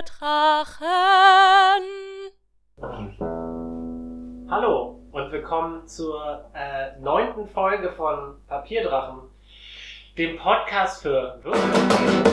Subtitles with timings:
[0.00, 1.84] Papierdrachen.
[4.50, 9.20] Hallo und willkommen zur äh, neunten Folge von Papierdrachen,
[10.16, 12.30] dem Podcast für Würfelfreunde.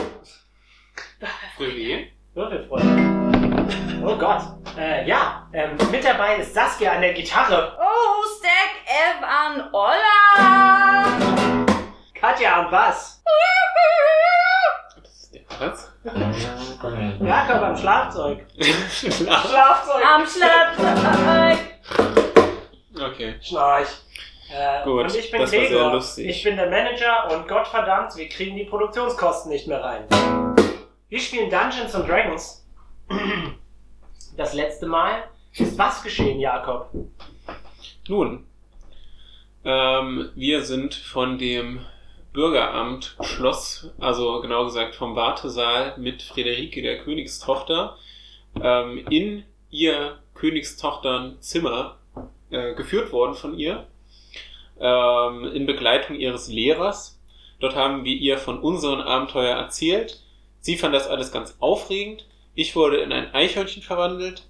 [1.58, 2.06] Für wen?
[2.34, 4.02] Würfelfreunde.
[4.06, 4.42] Oh Gott.
[4.78, 11.18] Äh, ja, ähm, mit dabei ist Saskia an der Gitarre, Oh, Stack Evan Olla.
[12.14, 13.17] Katja am Bass,
[17.20, 18.46] Jakob am Schlagzeug.
[18.90, 19.48] Schlaf.
[19.48, 20.04] Schlagzeug!
[20.06, 21.58] Am Schlagzeug.
[23.00, 23.34] Okay.
[23.40, 23.88] Schnarch.
[24.50, 25.92] Äh, Gut, und ich bin das war sehr Gregor.
[25.92, 26.26] lustig.
[26.26, 30.04] Ich bin der Manager und Gottverdammt, wir kriegen die Produktionskosten nicht mehr rein.
[31.08, 32.66] Wir spielen Dungeons and Dragons.
[34.36, 36.88] Das letzte Mal ist was geschehen, Jakob?
[38.08, 38.46] Nun,
[39.64, 41.84] ähm, wir sind von dem
[42.32, 47.96] Bürgeramt Schloss, also genau gesagt vom Wartesaal mit Friederike, der Königstochter,
[48.62, 51.98] ähm, in ihr Königstochtern-Zimmer
[52.50, 53.86] äh, geführt worden von ihr,
[54.80, 57.20] ähm, in Begleitung ihres Lehrers.
[57.60, 60.20] Dort haben wir ihr von unseren Abenteuer erzählt.
[60.60, 62.26] Sie fand das alles ganz aufregend.
[62.54, 64.44] Ich wurde in ein Eichhörnchen verwandelt.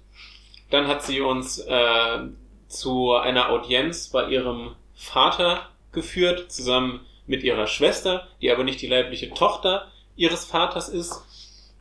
[0.69, 2.19] Dann hat sie uns äh,
[2.67, 8.87] zu einer Audienz bei ihrem Vater geführt, zusammen mit ihrer Schwester, die aber nicht die
[8.87, 11.23] leibliche Tochter ihres Vaters ist.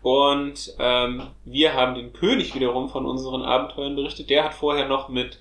[0.03, 4.31] Und ähm, wir haben den König wiederum von unseren Abenteuern berichtet.
[4.31, 5.39] Der hat vorher noch mit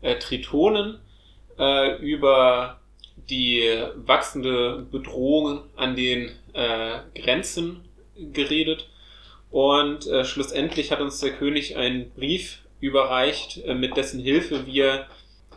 [0.00, 0.98] äh, Tritonen
[1.58, 2.80] äh, über
[3.28, 3.62] die
[3.96, 7.84] wachsende Bedrohung an den äh, Grenzen
[8.16, 8.88] geredet.
[9.50, 15.06] Und äh, schlussendlich hat uns der König einen Brief überreicht, äh, mit dessen Hilfe wir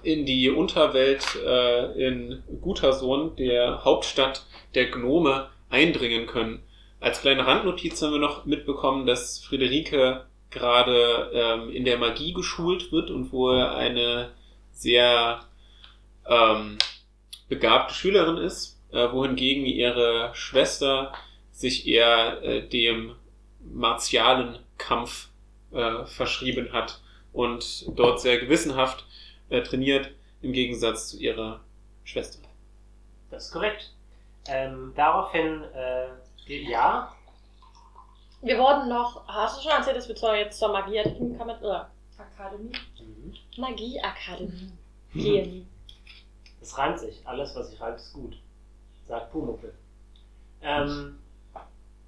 [0.04, 6.62] in die Unterwelt äh, in Gutersohn, der Hauptstadt der Gnome, eindringen können.
[7.00, 12.92] Als kleine Randnotiz haben wir noch mitbekommen, dass Friederike gerade ähm, in der Magie geschult
[12.92, 14.30] wird und wohl eine
[14.72, 15.42] sehr
[16.30, 16.78] ähm,
[17.50, 21.12] begabte Schülerin ist, äh, wohingegen ihre Schwester
[21.52, 23.16] sich eher äh, dem
[23.60, 25.30] martialen Kampf
[25.72, 29.06] äh, verschrieben hat und dort sehr gewissenhaft
[29.50, 30.12] äh, trainiert,
[30.42, 31.62] im Gegensatz zu ihrer
[32.04, 32.40] Schwester.
[33.30, 33.94] Das ist korrekt.
[34.48, 36.08] Ähm, daraufhin, äh,
[36.48, 37.16] ja,
[38.42, 42.74] Wir wurden noch, hast du schon erzählt, dass wir zur, jetzt zur Magieakademie oder Akademie?
[43.58, 44.74] Magieakademie
[45.14, 45.70] gehen?
[46.60, 47.22] das reimt sich.
[47.26, 48.38] Alles, was sich reimt, ist gut.
[49.08, 49.74] Sagt Pumuckl.
[50.62, 51.20] Ähm,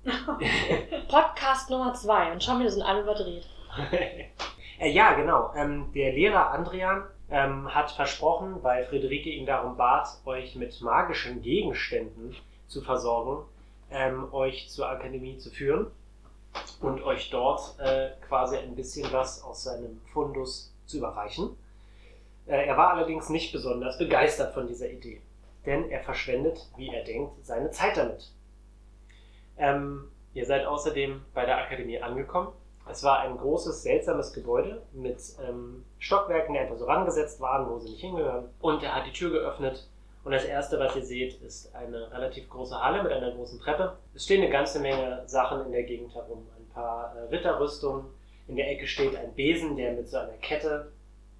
[1.09, 3.46] Podcast Nummer 2 und schon wieder sind alle überdreht.
[4.79, 5.53] äh, ja, genau.
[5.56, 11.41] Ähm, der Lehrer Andrian ähm, hat versprochen, weil Friederike ihn darum bat, euch mit magischen
[11.41, 12.36] Gegenständen
[12.68, 13.46] zu versorgen,
[13.91, 15.88] ähm, euch zur Akademie zu führen
[16.81, 21.58] und euch dort äh, quasi ein bisschen was aus seinem Fundus zu überreichen.
[22.47, 25.22] Äh, er war allerdings nicht besonders begeistert von dieser Idee,
[25.66, 28.31] denn er verschwendet, wie er denkt, seine Zeit damit.
[29.58, 32.50] Ähm, ihr seid außerdem bei der Akademie angekommen.
[32.90, 37.79] Es war ein großes, seltsames Gebäude mit ähm, Stockwerken, die einfach so rangesetzt waren, wo
[37.79, 38.50] sie nicht hingehören.
[38.62, 39.88] Und er hat die Tür geöffnet.
[40.23, 43.97] Und das erste, was ihr seht, ist eine relativ große Halle mit einer großen Treppe.
[44.13, 46.47] Es stehen eine ganze Menge Sachen in der Gegend herum.
[46.57, 48.06] Ein paar äh, Ritterrüstungen.
[48.47, 50.91] In der Ecke steht ein Besen, der mit so einer Kette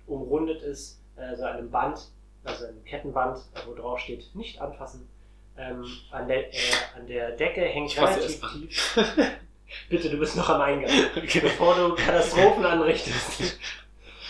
[0.08, 2.10] umrundet ist, äh, so einem Band,
[2.44, 5.08] also einem Kettenband, wo drauf steht, nicht anfassen.
[5.58, 6.58] Ähm, an, der, äh,
[6.96, 8.98] an der Decke hängt Ich relativ tief.
[9.90, 13.60] Bitte, du bist noch am Eingang, bevor du Katastrophen anrichtest.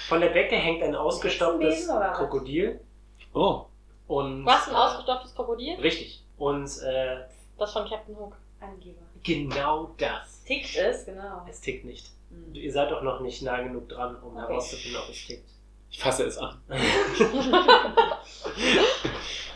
[0.08, 2.18] Von der Decke hängt ein ausgestopftes was?
[2.18, 2.80] Krokodil
[3.34, 3.66] Oh,
[4.08, 5.76] und Was, ein äh, ausgestopftes Krokodil?
[5.76, 7.18] richtig und äh,
[7.58, 8.36] Das von Captain Hook.
[8.62, 9.02] Angeber.
[9.24, 10.44] genau das.
[10.46, 11.46] Tickt es, genau.
[11.50, 12.08] Es tickt nicht.
[12.30, 12.54] Hm.
[12.56, 14.48] Ihr seid doch noch nicht nah genug dran, um Okay.
[14.48, 15.50] herauszufinden, ob es tickt.
[15.92, 16.62] ich fasse es an.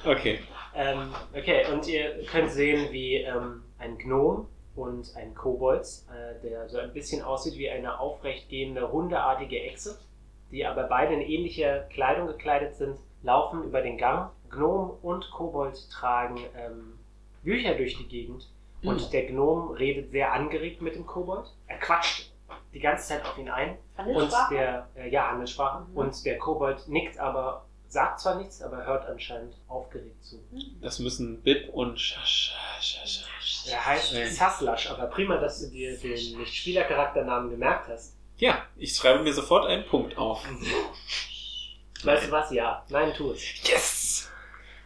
[0.05, 0.39] Okay.
[0.75, 4.47] Ähm, okay, und ihr könnt sehen, wie ähm, ein Gnom
[4.79, 9.97] und ein Kobold, äh, der so ein bisschen aussieht wie eine aufrechtgehende, hundeartige Echse,
[10.51, 14.31] die aber beide in ähnlicher Kleidung gekleidet sind, laufen über den Gang.
[14.49, 16.97] Gnom und Kobold tragen ähm,
[17.43, 18.47] Bücher durch die Gegend
[18.83, 19.11] und Mhm.
[19.11, 21.45] der Gnom redet sehr angeregt mit dem Kobold.
[21.67, 22.31] Er quatscht
[22.73, 25.85] die ganze Zeit auf ihn ein und der, äh, ja, Handelssprache.
[25.91, 25.97] Mhm.
[25.97, 30.39] Und der Kobold nickt aber, sagt zwar nichts, aber hört anscheinend aufgeregt zu.
[30.81, 32.55] Das müssen Bib und Schasch.
[32.79, 33.38] Schasch, Schasch.
[33.67, 34.31] Er heißt sein.
[34.31, 38.15] Saslash, aber prima, dass du dir den Nicht-Spieler-Charakternamen gemerkt hast.
[38.37, 40.45] Ja, ich schreibe mir sofort einen Punkt auf.
[42.03, 42.51] Weißt du was?
[42.51, 42.85] Ja.
[42.89, 43.41] Nein, tu es.
[43.67, 44.31] Yes!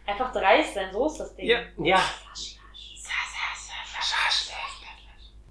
[0.06, 1.46] Einfach dreist sein, so ist das Ding.
[1.46, 1.60] Ja.
[1.78, 2.02] Ja.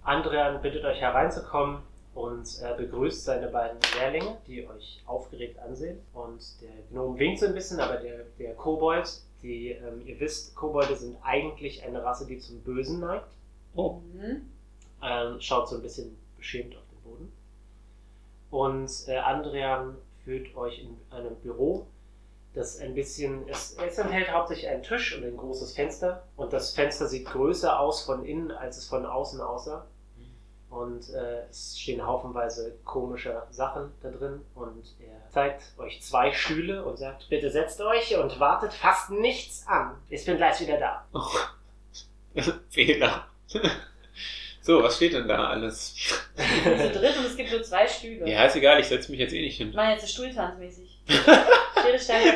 [0.03, 1.81] Andrian bittet euch hereinzukommen
[2.13, 5.99] und äh, begrüßt seine beiden Lehrlinge, die euch aufgeregt ansehen.
[6.13, 9.09] Und der Gnome winkt so ein bisschen, aber der, der Kobold,
[9.43, 13.27] die, ähm, ihr wisst, Kobolde sind eigentlich eine Rasse, die zum Bösen neigt.
[13.75, 13.99] Oh.
[14.13, 14.49] Mhm.
[15.01, 17.33] ähm, schaut so ein bisschen beschämt auf den Boden.
[18.49, 21.87] Und äh, Andrian führt euch in einem Büro,
[22.53, 26.23] das ein bisschen, es, es enthält hauptsächlich einen Tisch und ein großes Fenster.
[26.35, 29.85] Und das Fenster sieht größer aus von innen, als es von außen aussah.
[30.73, 34.41] Und äh, es stehen haufenweise komische Sachen da drin.
[34.55, 39.67] Und er zeigt euch zwei Stühle und sagt, bitte setzt euch und wartet fast nichts
[39.67, 39.95] an.
[40.09, 41.05] Ich bin gleich wieder da.
[41.13, 42.41] Oh.
[42.69, 43.27] Fehler.
[44.65, 45.93] So, was steht denn da alles?
[46.37, 48.29] Wir sind zu dritt und es gibt nur zwei Stühle.
[48.29, 49.73] Ja, ist egal, ich setze mich jetzt eh nicht hin.
[49.73, 51.01] Wir machen jetzt Stuhltanzmäßig.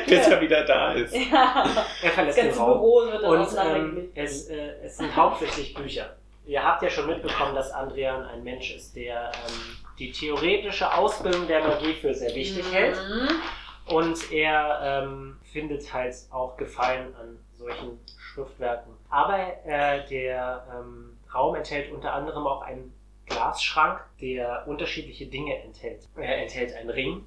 [0.07, 1.15] Bis er wieder da ist.
[1.15, 1.63] Ja.
[2.01, 2.73] Er Das verlässt den ganze Raum.
[2.73, 6.16] Büro wird dann Und ähm, es, äh, es sind hauptsächlich Bücher.
[6.47, 11.45] Ihr habt ja schon mitbekommen, dass Andrian ein Mensch ist, der ähm, die theoretische Ausbildung
[11.47, 12.95] der Magie für sehr wichtig hält.
[12.95, 13.93] Mhm.
[13.93, 18.93] Und er ähm, findet halt auch Gefallen an solchen Schriftwerken.
[19.09, 22.93] Aber äh, der ähm, Raum enthält unter anderem auch einen
[23.25, 26.07] Glasschrank, der unterschiedliche Dinge enthält.
[26.15, 27.25] Er enthält einen Ring,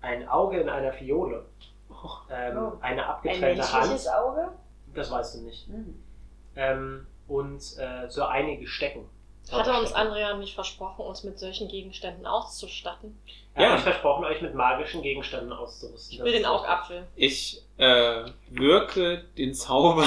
[0.00, 1.44] ein Auge in einer Fiole,
[1.90, 2.08] Oh.
[2.30, 2.72] ähm, Oh.
[2.80, 3.72] eine Ein abgetrennte Hand.
[3.72, 4.48] menschliches Auge?
[4.94, 5.68] Das weißt du nicht.
[5.68, 6.02] Mhm.
[6.56, 9.08] Ähm, und äh, so einige Stecken.
[9.52, 9.92] Hat er uns.
[9.92, 13.18] Andrea nicht versprochen, uns mit solchen Gegenständen auszustatten?
[13.54, 13.70] Er Ja.
[13.70, 16.16] hat euch versprochen, euch mit magischen Gegenständen auszurüsten.
[16.18, 16.46] Ich will den.
[16.46, 17.06] Augapfel.
[17.14, 20.06] Ich äh, wirke den Zauber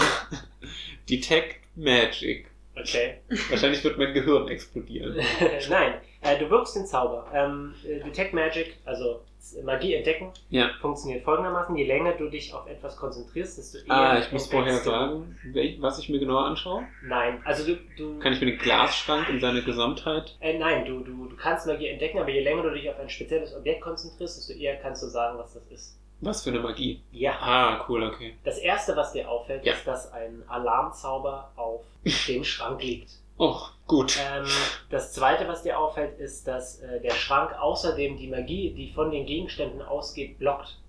[1.10, 2.50] Detect Magic.
[2.80, 3.22] Okay.
[3.50, 5.16] Wahrscheinlich wird mein Gehirn explodieren.
[5.70, 7.26] Nein, äh, du wirkst den Zauber.
[7.34, 9.22] Ähm, äh, Detect Magic, also
[9.64, 10.70] Magie entdecken, Ja.
[10.82, 11.76] funktioniert folgendermaßen.
[11.76, 13.86] Je länger du dich auf etwas konzentrierst, desto eher.
[13.94, 15.38] Ah, ich muss vorher sagen,
[15.80, 16.86] was ich mir genauer anschaue.
[17.04, 17.78] Nein, also du.
[17.98, 20.36] du Kann ich mir den Glasschrank in seiner Gesamtheit.
[20.40, 23.10] äh, nein, du, du, du kannst Magie entdecken, aber je länger du dich auf ein
[23.10, 26.00] spezielles Objekt konzentrierst, desto eher kannst du sagen, was das ist.
[26.20, 27.02] Was für eine Magie.
[27.12, 27.34] Ja.
[27.40, 28.34] Ah, cool, okay.
[28.44, 29.74] Das erste, was dir auffällt, Ja.
[29.74, 31.84] ist, dass ein Alarmzauber auf
[32.28, 33.12] dem Schrank liegt.
[33.38, 34.18] Oh, gut.
[34.20, 34.46] Ähm,
[34.90, 39.12] das zweite, was dir auffällt, ist, dass äh, der Schrank außerdem die Magie, die von
[39.12, 40.80] den Gegenständen ausgeht, blockt.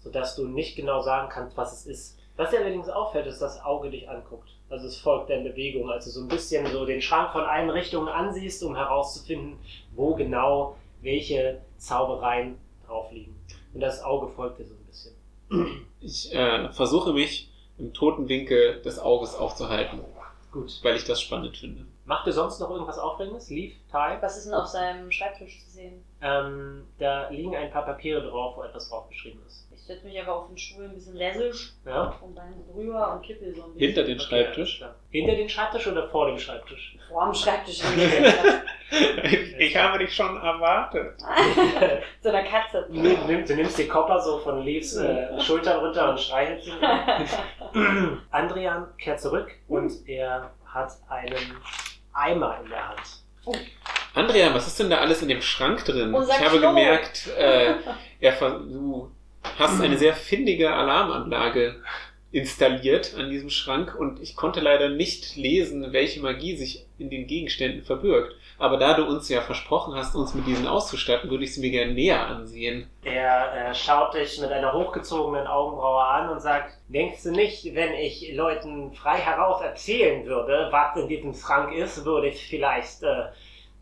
[0.00, 2.18] Sodass du nicht genau sagen kannst, was es ist.
[2.36, 4.48] Was dir allerdings auffällt, ist, dass das Auge dich anguckt.
[4.70, 5.90] Also es folgt deinen Bewegungen.
[5.90, 9.58] Also so ein bisschen so den Schrank von allen Richtungen ansiehst, um herauszufinden,
[9.94, 13.34] wo genau welche Zaubereien drauf liegen.
[13.74, 15.86] Und das Auge folgt dir so ein bisschen.
[16.00, 20.00] Ich äh, versuche mich im toten Winkel des Auges aufzuhalten,
[20.52, 20.80] Gut.
[20.82, 21.86] weil ich das spannend finde.
[22.04, 23.50] Macht ihr sonst noch irgendwas Aufregendes?
[23.50, 24.20] Leaf, Ty?
[24.20, 26.04] Was ist denn auf seinem Schreibtisch zu sehen?
[26.20, 29.69] Ähm, da liegen ein paar Papiere drauf, wo etwas draufgeschrieben ist.
[29.90, 32.14] Ich setze mich einfach auf den Stuhl ein bisschen lässig Ja?
[32.20, 33.88] und dann rüber und kippel so ein bisschen.
[33.88, 34.76] Hinter den Schreibtisch.
[34.78, 34.94] klar.
[35.10, 36.96] Hinter den Schreibtisch oder vor dem Schreibtisch?
[37.08, 37.80] Vor dem Schreibtisch.
[39.58, 41.14] ich habe dich schon erwartet.
[42.22, 42.86] so eine Katze.
[42.88, 46.74] Du, nimm, du nimmst den Kopper so von Leaves äh, Schultern runter und streichelst ihn.
[48.30, 51.56] Andrian kehrt zurück und er hat einen
[52.12, 53.24] Eimer in der Hand.
[54.14, 56.14] Andrea, was ist denn da alles in dem Schrank drin?
[56.14, 56.68] Unser ich habe Klo.
[56.68, 57.74] gemerkt, äh,
[58.20, 59.10] er, ver- du
[59.58, 61.76] hast eine sehr findige Alarmanlage
[62.32, 67.26] installiert an diesem Schrank und ich konnte leider nicht lesen, welche Magie sich in den
[67.26, 68.36] Gegenständen verbirgt.
[68.58, 71.70] Aber da du uns ja versprochen hast, uns mit diesen auszustatten, würde ich sie mir
[71.70, 72.88] gerne näher ansehen.
[73.02, 77.94] Er äh, schaut dich mit einer hochgezogenen Augenbraue an und sagt, denkst du nicht, wenn
[77.94, 83.24] ich Leuten frei heraus erzählen würde, was in diesem Schrank ist, würde ich vielleicht äh,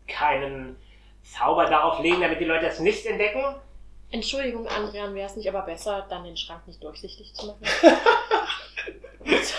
[0.07, 0.75] keinen
[1.21, 3.43] Zauber darauf legen, damit die Leute es nicht entdecken?
[4.11, 7.65] Entschuldigung, Andrian, wäre es nicht aber besser, dann den Schrank nicht durchsichtig zu machen?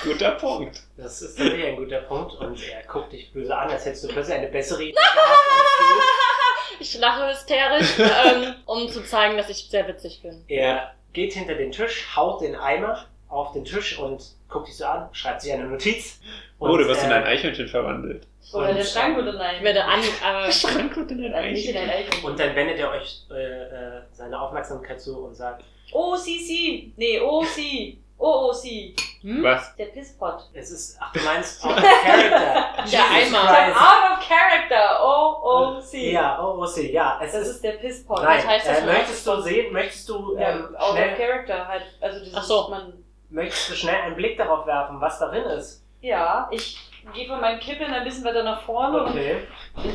[0.02, 0.82] Guter Punkt.
[0.96, 4.08] Das ist tatsächlich ein guter Punkt und er guckt dich böse an, als hättest du
[4.08, 9.86] plötzlich eine bessere Idee gehabt Ich lache hysterisch, ähm, um zu zeigen, dass ich sehr
[9.86, 10.42] witzig bin.
[10.48, 14.84] Er geht hinter den Tisch, haut den Eimer auf den Tisch und guckt dich so
[14.86, 16.20] an, schreibt sich eine Notiz.
[16.58, 18.26] Oh, du wirst in äh, ein Eichhörnchen verwandelt.
[18.52, 19.56] Oder Und, der Schrank wird in ein.
[19.56, 22.24] Ich werde an, aber Schrank wird in ein Äh, in Eichhörnchen.
[22.24, 26.92] Und dann wendet er euch äh, äh, seine Aufmerksamkeit zu und sagt, Oh, sie, sie.
[26.96, 28.00] Nee, oh, sie.
[28.18, 28.94] Oh, oh, sie.
[29.22, 29.42] hm?
[29.42, 29.74] Was?
[29.76, 30.50] Der Pisspot.
[30.52, 32.74] es ist, ach du meinst out of character.
[32.84, 33.46] Eimer.
[33.46, 33.76] Christ.
[33.80, 34.98] Out of character.
[35.02, 36.12] Oh, oh, sie.
[36.12, 38.22] Ja, oh, oh, sie, ja, es Das ist, ist der Pisspot.
[38.22, 41.66] nein, Was heißt das äh, möchtest du sehen, möchtest du, Ja, ähm, out of character
[41.66, 41.82] halt.
[42.00, 42.68] Also dieses, Ach so.
[42.68, 42.92] man,
[43.30, 45.82] möchtest du schnell einen Blick darauf werfen, was darin ist?
[46.02, 46.78] ja, ich
[47.14, 49.36] gehe von meinem Kippeln ein bisschen weiter nach vorne Okay.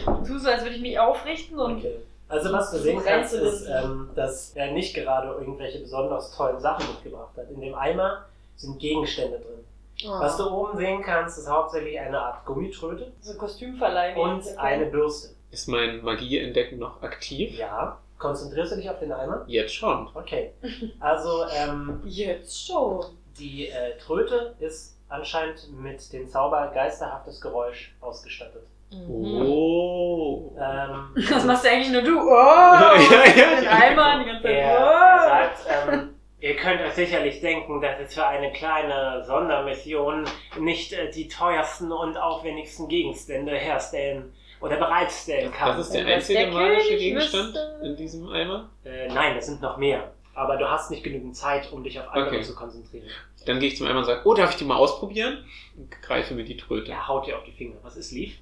[0.08, 1.98] und tu so, als würde ich mich aufrichten und Okay.
[2.27, 6.88] Also was du sehen kannst, ist, ähm, dass er nicht gerade irgendwelche besonders tollen Sachen
[6.88, 7.51] mitgebracht hat.
[7.51, 8.25] In dem Eimer
[8.56, 9.63] sind Gegenstände drin.
[10.08, 10.20] Oh.
[10.20, 14.15] Was du oben sehen kannst, ist hauptsächlich eine Art Gummitröte So ein Kostümverleih.
[14.15, 15.36] und eine Bürste.
[15.51, 17.56] Ist mein Magieentdecken noch aktiv?
[17.60, 18.00] Ja.
[18.18, 19.44] Konzentrierst du dich auf den Eimer?
[19.46, 20.10] Jetzt schon.
[20.15, 20.51] Okay.
[21.00, 23.06] Also, ähm, Jetzt schon.
[23.38, 28.63] Die äh, Tröte ist anscheinend mit dem Zauber geisterhaftes Geräusch ausgestattet.
[28.92, 29.42] Mhm.
[29.46, 30.56] Oh.
[30.60, 32.20] Ähm, Das machst du eigentlich nur du.
[32.22, 32.32] Oh!
[32.32, 33.68] ja, ja, Den.
[33.68, 34.54] Eimer die ganze Zeit.
[34.56, 35.27] Er Oh!
[35.27, 40.25] sagt, ähm, ihr könnt euch sicherlich denken, dass es für eine kleine Sondermission
[40.60, 45.77] nicht äh, die teuersten und aufwendigsten Gegenstände herstellen oder bereitstellen kann.
[45.77, 48.70] Das ist der einzige der magische Gegenstand in diesem Eimer?
[48.86, 50.12] äh, nein, es sind noch mehr.
[50.36, 52.44] Aber du hast nicht genügend Zeit, um dich auf andere Okay.
[52.44, 53.08] zu konzentrieren.
[53.46, 55.46] Dann gehe ich zum Eimer und sage, oh, darf ich die mal ausprobieren?
[55.77, 56.88] Und greife mir die Tröte.
[56.88, 57.75] Der haut dir auf die Finger.
[57.84, 58.34] Was ist lief?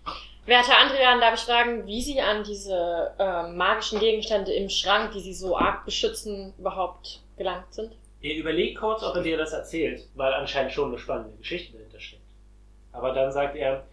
[0.45, 5.21] Werter Andrian, darf ich fragen, wie Sie an diese ähm, magischen Gegenstände im Schrank, die
[5.21, 7.93] Sie so arg beschützen, überhaupt gelangt sind?
[8.21, 11.99] Ihr überlegt kurz, ob er dir das erzählt, weil anscheinend schon eine spannende Geschichte dahinter
[11.99, 12.21] steckt.
[12.91, 13.85] Aber dann sagt er,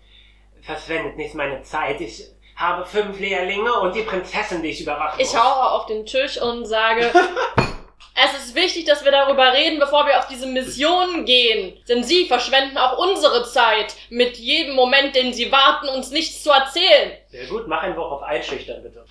[0.62, 2.00] verschwendet nicht meine Zeit.
[2.00, 2.24] Ich
[2.56, 5.42] habe fünf Lehrlinge und die Prinzessin, die ich überwachen Ich muss.
[5.42, 7.10] haue auf den Tisch und sage,
[8.24, 11.78] es ist wichtig, dass wir darüber reden, bevor wir auf diese Mission gehen.
[11.88, 16.50] Denn Sie verschwenden auch unsere Zeit mit jedem Moment, den Sie warten, uns nichts zu
[16.50, 17.12] erzählen.
[17.28, 19.04] Sehr gut, mach einen Wurf auf Einschüchtern, bitte.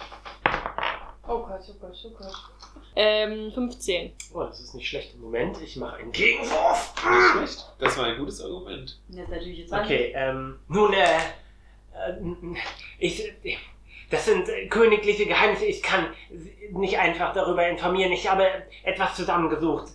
[1.27, 2.33] Oh Gott, oh Gott, oh Gott.
[2.95, 4.13] Ähm, 15.
[4.33, 5.17] Oh, das ist nicht schlecht.
[5.17, 6.93] Moment, ich mache einen Gegenwurf.
[7.09, 7.65] Nicht schlecht.
[7.79, 8.99] Das war ein gutes Argument.
[9.09, 12.15] Jetzt natürlich jetzt Okay, ähm, nun, äh, äh,
[12.97, 13.31] ich,
[14.09, 15.65] das sind königliche Geheimnisse.
[15.65, 16.07] Ich kann
[16.71, 18.11] nicht einfach darüber informieren.
[18.11, 18.47] Ich habe
[18.83, 19.91] etwas zusammengesucht,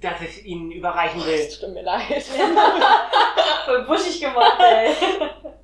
[0.00, 1.34] das ich Ihnen überreichen will.
[1.34, 2.22] Es tut mir leid.
[3.64, 4.92] Voll buschig gemacht, ey.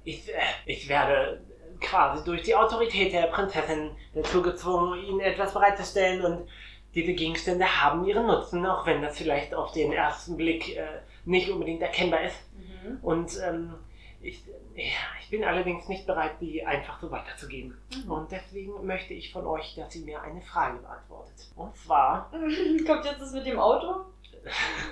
[0.04, 1.40] Ich, äh, ich werde
[1.80, 6.48] quasi durch die Autorität der Prinzessin dazu gezwungen, Ihnen etwas bereitzustellen und
[6.94, 10.86] diese Gegenstände haben ihren Nutzen, auch wenn das vielleicht auf den ersten Blick äh,
[11.24, 12.36] nicht unbedingt erkennbar ist.
[12.56, 12.98] Mhm.
[13.02, 13.74] Und ähm,
[14.20, 14.44] ich,
[14.74, 14.84] ja,
[15.20, 17.76] ich bin allerdings nicht bereit, die einfach so weiterzugeben.
[18.04, 18.10] Mhm.
[18.10, 21.34] Und deswegen möchte ich von euch, dass ihr mir eine Frage beantwortet.
[21.56, 22.30] Und zwar...
[22.86, 24.04] Kommt jetzt das mit dem Auto?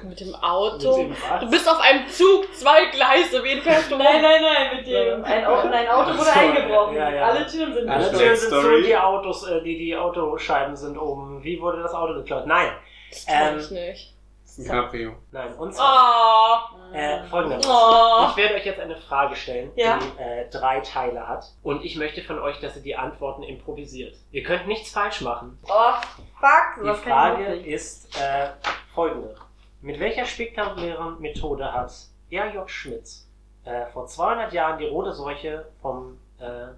[0.02, 1.04] Mit dem Auto.
[1.04, 1.16] Mit?
[1.40, 3.42] Du bist auf einem Zug, zwei Gleise.
[3.42, 5.24] Wen fährst du Nein, nein, nein, mit dem.
[5.24, 6.96] Ein Auto, ein Auto wurde so, eingebrochen.
[6.96, 7.24] ja, ja.
[7.28, 8.10] Alle Türen sind Alle.
[8.10, 11.42] Türen sind zu, die Autos, äh, die, die Autoscheiben sind oben.
[11.42, 12.46] Wie wurde das Auto geklaut?
[12.46, 12.70] Nein,
[13.10, 14.15] Das kann Ähm, ich nicht.
[14.64, 15.14] Cabrio.
[15.32, 15.54] nein.
[15.54, 16.70] Und zwar...
[16.72, 16.94] Oh.
[16.94, 17.70] Äh, folgendermaßen.
[17.70, 18.28] Oh.
[18.30, 19.98] Ich werde euch jetzt eine Frage stellen, Ja.
[19.98, 21.52] die äh, drei Teile hat.
[21.62, 24.16] Und ich möchte von euch, dass ihr die Antworten improvisiert.
[24.30, 25.58] Ihr könnt nichts falsch machen.
[25.68, 25.92] Oh,
[26.40, 26.84] fuck.
[26.84, 28.50] Die Frage ist äh,
[28.94, 29.34] folgende.
[29.82, 31.92] Mit welcher spektakulären Methode hat
[32.30, 32.70] R.J.
[32.70, 33.28] Schmitz
[33.64, 36.68] äh, vor 200 Jahren die rote Seuche vom äh,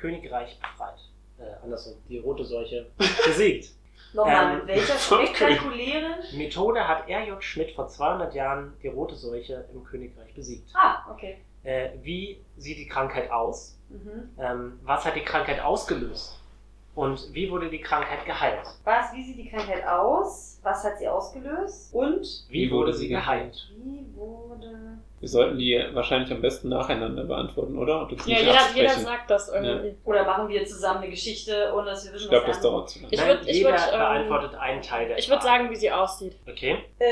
[0.00, 0.98] Königreich befreit?
[1.38, 2.86] Äh, andersrum, die rote Seuche
[3.26, 3.70] besiegt.
[4.14, 6.14] Nochmal, Ähm, mit welcher spektakulären?
[6.34, 7.42] Methode hat R.J.
[7.42, 10.68] Schmidt vor 200 Jahren die rote Seuche im Königreich besiegt.
[10.74, 11.38] Ah, okay.
[11.64, 13.78] Äh, wie sieht die Krankheit aus?
[13.88, 14.30] Mhm.
[14.38, 16.38] Ähm, was hat die Krankheit ausgelöst?
[16.94, 18.66] Und wie wurde die Krankheit geheilt?
[18.84, 20.58] Was, wie sieht die Krankheit aus?
[20.62, 21.94] Was hat sie ausgelöst?
[21.94, 23.70] Und Wie, wurde sie geheilt?
[23.78, 24.98] wie wurde.
[25.22, 28.08] Wir sollten die wahrscheinlich am besten nacheinander beantworten, oder?
[28.26, 29.94] Ja, jeder, jeder sagt das irgendwie.
[30.02, 32.70] Oder machen wir zusammen eine Geschichte, ohne dass wir wissen, Ich glaube, was das der
[32.72, 33.12] dauert zu lange.
[33.14, 35.76] Ich Nein, würd- ich jeder würd, ähm, beantwortet einen Teil der Ich würde sagen, wie
[35.76, 36.36] sie aussieht.
[36.50, 37.06] Okay, Äh,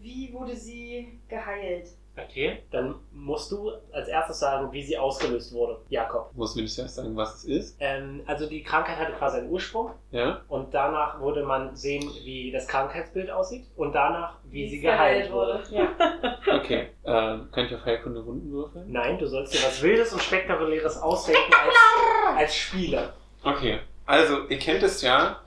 [0.00, 1.88] wie wurde sie geheilt?
[2.16, 2.62] Okay.
[2.70, 5.78] Dann musst du als erstes sagen, wie sie ausgelöst wurde.
[5.88, 6.30] Jakob.
[6.34, 7.76] Muss mir nicht erst sagen, was es ist.
[7.80, 10.42] Ähm, also die Krankheit hatte quasi einen Ursprung Ja?
[10.48, 15.28] und danach würde man sehen, wie das Krankheitsbild aussieht und danach, wie, Wie sie geheilt,
[15.28, 15.64] geheilt wurde.
[15.70, 16.38] wurde.
[16.62, 16.88] Okay.
[17.04, 18.90] ähm, kann ich auf Heilkunde Wunden würfeln?
[18.90, 23.12] Nein, du sollst dir was Wildes und Spektakuläres ausdenken als, als Spieler.
[23.44, 23.78] Okay.
[24.04, 25.40] Also, ihr kennt es ja,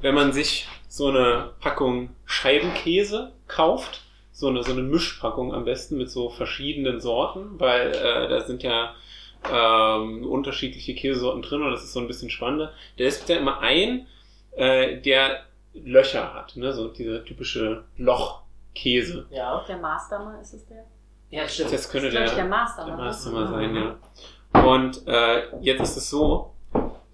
[0.00, 4.03] wenn man sich so eine Packung Scheibenkäse kauft,
[4.34, 8.64] so eine, so eine Mischpackung am besten mit so verschiedenen Sorten, weil äh, da sind
[8.64, 8.94] ja
[9.50, 12.72] ähm, unterschiedliche Käsesorten drin und das ist so ein bisschen spannender.
[12.98, 14.08] Da ist ja immer ein,
[14.56, 16.72] äh, der Löcher hat, ne?
[16.72, 19.26] so diese typische Lochkäse.
[19.30, 20.84] Ja, Der Mastermann, ist es der?
[21.30, 21.72] ja stimmt.
[21.72, 22.88] Das könnte das ist, der, der Mastermann.
[22.88, 23.02] der ne?
[23.04, 24.62] Master mal sein, ja.
[24.64, 26.52] Und äh, jetzt ist es so,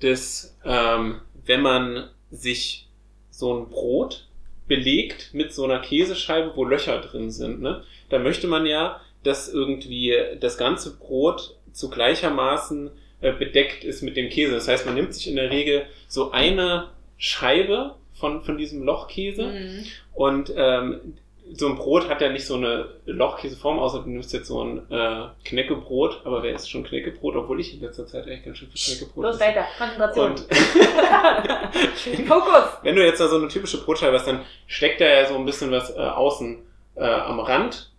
[0.00, 2.88] dass ähm, wenn man sich
[3.30, 4.26] so ein Brot
[4.70, 9.52] belegt mit so einer Käsescheibe, wo Löcher drin sind, ne, da möchte man ja, dass
[9.52, 14.54] irgendwie das ganze Brot zu gleichermaßen äh, bedeckt ist mit dem Käse.
[14.54, 19.46] Das heißt, man nimmt sich in der Regel so eine Scheibe von, von diesem Lochkäse
[19.46, 19.84] Mhm.
[20.14, 21.00] und ähm,
[21.54, 24.90] so ein Brot hat ja nicht so eine Lochkäseform, außer du nimmst jetzt so ein
[24.90, 26.22] äh, Knäckebrot.
[26.24, 27.36] Aber wer isst schon Knäckebrot?
[27.36, 29.64] Obwohl ich in letzter Zeit eigentlich ganz schön viel Knäckebrot Los, weiter.
[29.78, 30.30] Konzentration.
[30.30, 30.40] Und
[32.28, 32.62] Fokus.
[32.82, 35.44] wenn du jetzt da so eine typische Brotscheibe hast, dann steckt da ja so ein
[35.44, 36.58] bisschen was äh, außen
[36.96, 37.90] äh, am Rand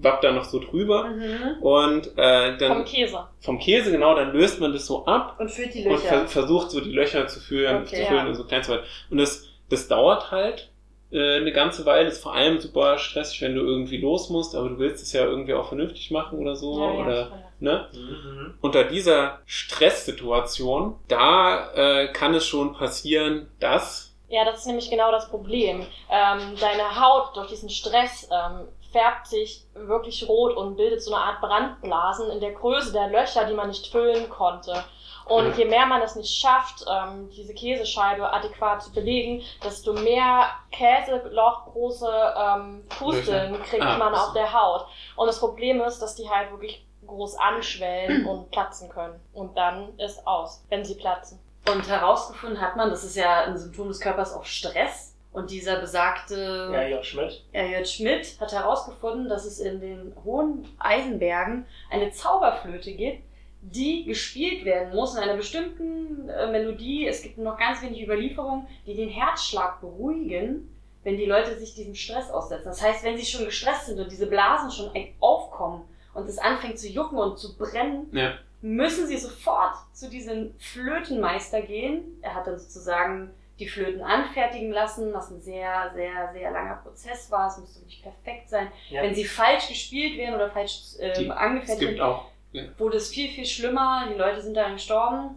[0.00, 1.08] wappt da noch so drüber.
[1.08, 1.60] Mhm.
[1.62, 3.18] Und äh, dann Vom Käse.
[3.40, 6.08] vom Käse, genau, dann löst man das so ab Und füllt die und Löcher.
[6.08, 8.28] ver versucht so die Löcher zu füllen, Okay, zu füllen ja.
[8.28, 8.86] und so klein zu halten.
[9.10, 10.67] Und das, das dauert halt
[11.10, 12.08] äh, eine ganze Weile.
[12.08, 15.24] Ist vor allem super stressig, wenn du irgendwie los musst, aber du willst es ja
[15.24, 16.80] irgendwie auch vernünftig machen oder so.
[16.80, 17.30] Ja, ja, oder, das.
[17.60, 17.88] ne?
[17.92, 18.54] Mhm.
[18.60, 25.10] Unter dieser Stresssituation, da äh, kann es schon passieren, dass Ja, das ist nämlich genau
[25.10, 25.86] das Problem.
[26.10, 31.24] Ähm, deine Haut durch diesen Stress ähm, färbt sich wirklich rot und bildet so eine
[31.24, 34.84] Art Brandblasen in der Größe der Löcher, die man nicht füllen konnte.
[35.28, 40.46] Und je mehr man es nicht schafft, ähm, diese Käsescheibe adäquat zu belegen, desto mehr
[40.72, 44.86] Käselochgroße ähm, Pusteln kriegt Ah, man auf der Haut.
[45.16, 49.20] Und das Problem ist, dass die halt wirklich groß anschwellen und platzen können.
[49.32, 51.38] Und dann ist aus, wenn sie platzen.
[51.70, 55.14] Und herausgefunden hat man, das ist ja ein Symptom des Körpers auf Stress.
[55.30, 57.44] Und dieser besagte Jörg Schmidt.
[57.52, 57.86] J.
[57.86, 63.22] Schmidt hat herausgefunden, dass es in den hohen Eisenbergen eine Zauberflöte gibt,
[63.60, 67.06] die gespielt werden muss in einer bestimmten äh, Melodie.
[67.06, 70.74] Es gibt noch ganz wenig Überlieferungen, die den Herzschlag beruhigen,
[71.04, 72.66] wenn die Leute sich diesem Stress aussetzen.
[72.68, 75.82] Das heißt, wenn sie schon gestresst sind und diese Blasen schon aufkommen
[76.14, 78.34] und es anfängt zu jucken und zu brennen, Ja.
[78.62, 82.18] müssen sie sofort zu diesem Flötenmeister gehen.
[82.22, 87.28] Er hat dann sozusagen die Flöten anfertigen lassen, was ein sehr, sehr, sehr langer Prozess
[87.30, 87.48] war.
[87.48, 88.68] Es musste wirklich perfekt sein.
[88.90, 89.02] Ja.
[89.02, 92.20] Wenn sie falsch gespielt werden oder falsch ähm, angefertigt werden,
[92.54, 94.08] auch wurde es viel, viel schlimmer.
[94.10, 95.36] Die Leute sind dann gestorben.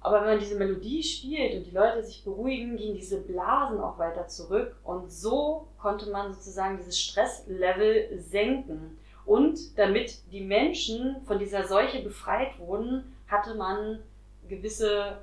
[0.00, 3.98] Aber wenn man diese Melodie spielt und die Leute sich beruhigen, gehen diese Blasen auch
[3.98, 4.76] weiter zurück.
[4.84, 8.98] Und so konnte man sozusagen dieses Stresslevel senken.
[9.24, 14.00] Und damit die Menschen von dieser Seuche befreit wurden, hatte man
[14.46, 15.16] gewisse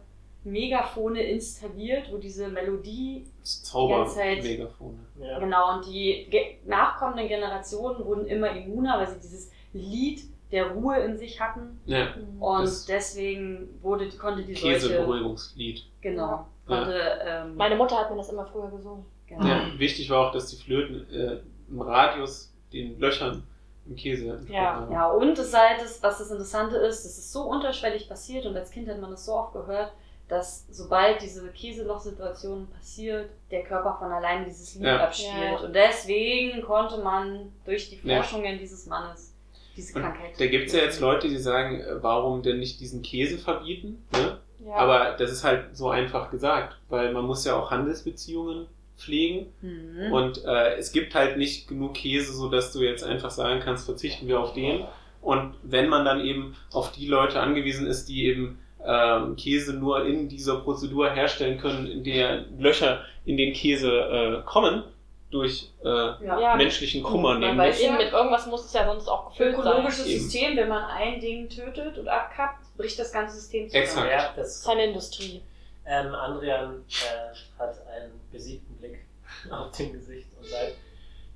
[0.43, 4.97] Megafone installiert, wo diese Melodie Zauber-Megafone.
[5.19, 5.37] Ja.
[5.37, 10.97] Genau, und die ge nachkommenden Generationen wurden immer immuner, weil sie dieses Lied der Ruhe
[10.99, 11.79] in sich hatten.
[11.85, 12.07] Ja,
[12.39, 15.83] Und Das- deswegen wurde, konnte die Seuche, Käseberuhigungslied.
[16.01, 16.47] genau, Ja.
[16.67, 19.05] konnte, ähm, Meine Mutter hat mir das immer früher gesungen.
[19.27, 19.45] genau.
[19.45, 23.43] Ja, wichtig war auch, dass die Flöten äh, im Radius den Löchern
[23.87, 24.87] im Käse entsprochen Ja.
[24.91, 28.55] Ja, und das, halt das, was das Interessante ist, das ist so unterschwellig passiert und
[28.55, 29.91] als Kind hat man das so oft gehört,
[30.27, 34.97] dass sobald diese Käseloch-Situation passiert, der Körper von allein dieses Lied Ja.
[35.03, 35.33] abspielt.
[35.59, 35.65] Ja.
[35.65, 38.17] Und deswegen konnte man durch die Ja.
[38.17, 39.30] Forschungen dieses Mannes
[39.75, 40.31] diese Und Krankheit.
[40.39, 44.03] Da gibt es ja jetzt Leute, die sagen, äh, warum denn nicht diesen Käse verbieten?
[44.13, 44.37] Ne?
[44.65, 44.75] Ja.
[44.75, 50.11] Aber das ist halt so einfach gesagt, weil man muss ja auch Handelsbeziehungen pflegen Mhm.
[50.13, 53.85] und äh, es gibt halt nicht genug Käse, so dass du jetzt einfach sagen kannst,
[53.85, 54.83] verzichten wir auf den.
[55.21, 60.05] Und wenn man dann eben auf die Leute angewiesen ist, die eben ähm, Käse nur
[60.05, 64.83] in dieser Prozedur herstellen können, in der Löcher in den Käse äh, kommen,
[65.31, 66.39] durch äh, ja.
[66.39, 66.55] Ja.
[66.55, 67.57] menschlichen Kummer nämlich.
[67.57, 69.65] weiß Eben mit irgendwas muss es ja sonst auch gefüllt sein.
[69.65, 70.05] ökologisches.
[70.05, 73.83] System, wenn man ein Ding tötet und abkappt, bricht das ganze System zusammen.
[73.85, 74.11] Exakt.
[74.11, 75.41] Ja, Das ist eine Industrie.
[75.85, 78.99] ähm, Andrian äh, hat einen besiegten Blick
[79.51, 80.73] auf dem Gesicht und sagt,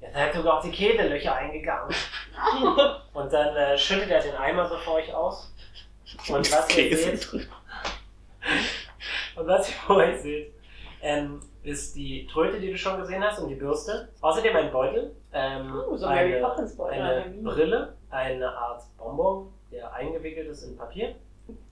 [0.01, 1.95] ihr seid sogar auf die Käselöcher eingegangen.
[3.13, 5.51] und dann äh, schüttet er den Eimer so vor euch aus.
[6.29, 7.47] Und was ihr seht, und
[9.47, 10.53] was ihr vor euch seht,
[11.01, 14.09] ähm, ist die Tröte, die du schon gesehen hast, und die Bürste.
[14.21, 16.39] Außerdem ein Beutel, ähm, Oh, so eine,
[16.77, 17.35] Beutel, eine.
[17.43, 21.15] Brille, eine Art Bonbon, der eingewickelt ist in Papier.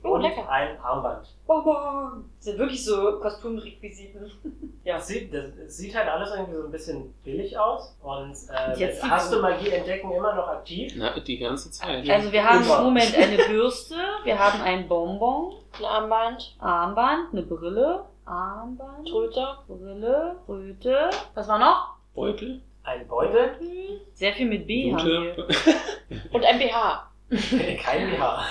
[0.03, 0.47] Oh, und lecker.
[0.49, 1.27] ein Armband.
[1.47, 2.29] Bonbon.
[2.38, 4.32] Das sind wirklich so Kostümrequisiten.
[4.86, 7.95] Ja, es sieht, das, sieht halt alles irgendwie so ein bisschen billig aus.
[8.03, 9.39] Und äh, Jetzt hast du.
[9.39, 10.91] Magie entdecken immer noch aktiv?
[10.97, 12.10] Na, die ganze Zeit.
[12.10, 12.79] Also wir haben Immer.
[12.79, 19.57] im Moment eine Bürste, wir haben ein Bonbon, Ein Armband, Armband, eine Brille, Armband, Tröte.
[19.67, 21.09] Brille, Röte.
[21.33, 21.95] Was war noch?
[22.15, 24.01] Beutel, Ein Beutel?
[24.13, 25.38] Sehr viel mit B haben wir.
[26.31, 27.09] Und ein BH.
[27.81, 28.45] Kein BH.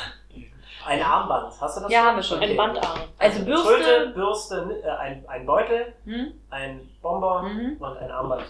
[0.86, 1.52] Ein Armband.
[1.60, 1.90] Hast du das?
[1.92, 2.08] Ja, schon?
[2.08, 2.40] haben wir schon.
[2.40, 2.98] Ein Bandarm.
[3.18, 3.68] Also Bürste.
[3.68, 6.32] Tröte, Bürste, äh, ein, ein Beutel, Hm?
[6.50, 7.76] ein Bonbon Mhm.
[7.78, 8.44] und ein Armband.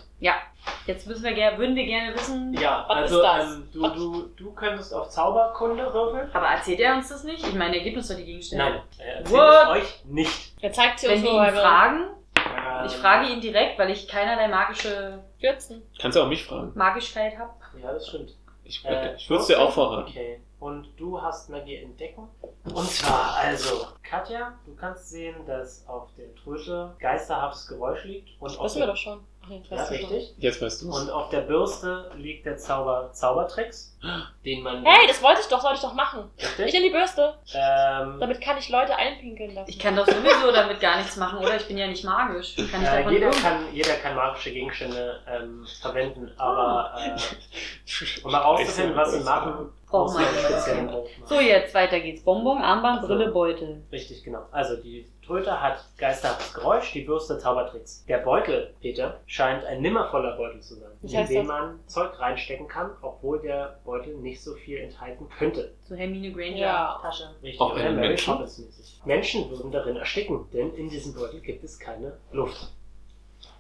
[0.87, 2.55] Jetzt müssen wir gerne, würden wir gerne wissen.
[2.55, 3.45] Ja, Was also ist das?
[3.55, 6.29] Ähm, du, du, du könntest auf Zauberkunde würfeln.
[6.33, 7.47] Aber erzählt er uns das nicht?
[7.47, 8.65] Ich meine, er gibt uns doch die Gegenstände.
[8.65, 9.63] Nein, er erzählt What?
[9.77, 10.53] es euch nicht.
[10.63, 12.01] Er zeigt sie Wenn uns wir nur, ihn wir fragen,
[12.37, 15.83] Ähm, ich frage ihn direkt, weil ich keinerlei magische kürzen.
[16.01, 16.73] Kannst du auch mich fragen.
[16.75, 17.51] Magischkeit habe.
[17.83, 18.31] Ja, das stimmt.
[18.65, 20.09] Ich, Äh, ich würde es dir auch verraten.
[20.11, 20.41] Okay.
[20.63, 22.29] Und du hast Magie entdecken.
[22.73, 28.41] Und zwar, also, Katja, du kannst sehen, dass auf der Tröte geisterhaftes Geräusch liegt.
[28.41, 29.25] Und auf Wissen wir doch schon.
[29.49, 30.11] Ja, weißt du schon.
[30.11, 30.35] richtig.
[30.39, 33.99] Jetzt weißt du Und auf der Bürste liegt der Zauber Zaubertricks,
[34.45, 34.85] den man.
[34.85, 36.31] Hey, das wollte ich doch, sollte ich doch machen.
[36.37, 36.75] Ich Richtig?
[36.75, 37.35] in die Bürste.
[37.55, 39.69] Ähm, Damit kann ich Leute einpinkeln lassen.
[39.69, 41.57] Ich kann doch sowieso damit gar nichts machen, oder?
[41.57, 42.55] Ich bin ja nicht magisch.
[42.71, 48.97] Kann ich äh, jeder, kann, jeder kann magische Gegenstände ähm, verwenden, aber äh, um herauszufinden,
[48.97, 51.03] was sie machen, Braucht man einen speziellen machen.
[51.27, 52.23] So, jetzt weiter geht's.
[52.25, 53.83] Bonbon, Armband, Brille, Beutel.
[53.93, 54.47] Richtig, genau.
[54.51, 58.05] Also die Tröte hat geisterhaftes Geräusch, die Bürste Zaubertricks.
[58.07, 61.47] Der Beutel, Peter, scheint ein nimmervoller Beutel zu sein, Was in heißt das?
[61.47, 65.73] man Zeug reinstecken kann, obwohl der Beutel nicht so viel enthalten könnte.
[65.89, 66.99] So Hermine Granger Ja.
[67.01, 67.31] Tasche.
[67.43, 68.33] Richtig, Auch oder einen Mary Menschen?
[68.35, 69.01] Poppins mäßig.
[69.05, 72.73] Menschen würden darin ersticken, denn in diesem Beutel gibt es keine Luft.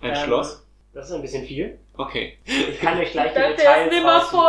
[0.00, 0.66] Ein Ähm, Schloss?
[0.94, 1.78] Das ist ein bisschen viel.
[1.96, 2.38] Okay.
[2.44, 4.40] Ich kann euch gleich die Der Details ist nimmer raussuchen.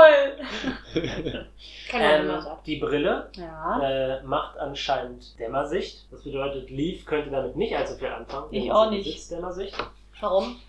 [0.93, 1.03] voll.
[1.89, 3.79] Kann Ähm, immer die Brille Ja.
[3.81, 6.05] äh, macht anscheinend Dämmersicht.
[6.11, 8.47] Das bedeutet, Leaf könnte damit nicht allzu viel anfangen.
[8.51, 9.31] Ich auch nicht.
[9.31, 9.75] Dämmersicht.
[10.19, 10.59] Warum?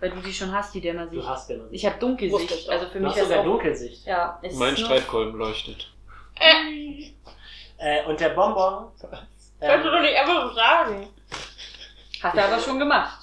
[0.00, 1.22] Weil du die schon hast, die Dämmersicht.
[1.22, 1.74] Du hast Dämmersicht.
[1.82, 2.68] Ich habe Dunkelsicht.
[2.70, 3.44] Also für du mich hast ist sogar auch.
[3.44, 4.06] Dunkelsicht.
[4.06, 5.90] Ja, es Mein ist nur- Streitkolben leuchtet.
[6.38, 7.10] Äh,
[7.78, 8.86] Äh, und der Bonbon.
[9.60, 11.08] kannst du doch Ähm, nicht einfach so sagen.
[12.22, 13.18] Hat er aber schon gemacht.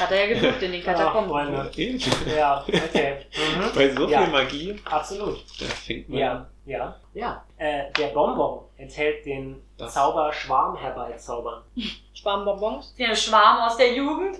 [0.00, 1.30] Hat er ja gesucht in den Katakomben.
[1.30, 1.70] Freunde.
[1.76, 2.00] Eben.
[2.36, 3.16] Ja, okay.
[3.36, 3.64] Mhm.
[3.74, 4.22] Bei so Ja.
[4.22, 5.38] viel Magie, Absolut.
[5.60, 7.44] da fängt man Ja, ja, ja.
[7.56, 11.62] Äh, der Bonbon enthält den Das- Zauber Schwarm herbeizaubern.
[12.14, 12.94] Schwarmbonbons.
[12.98, 14.36] Der Schwarm aus der Jugend.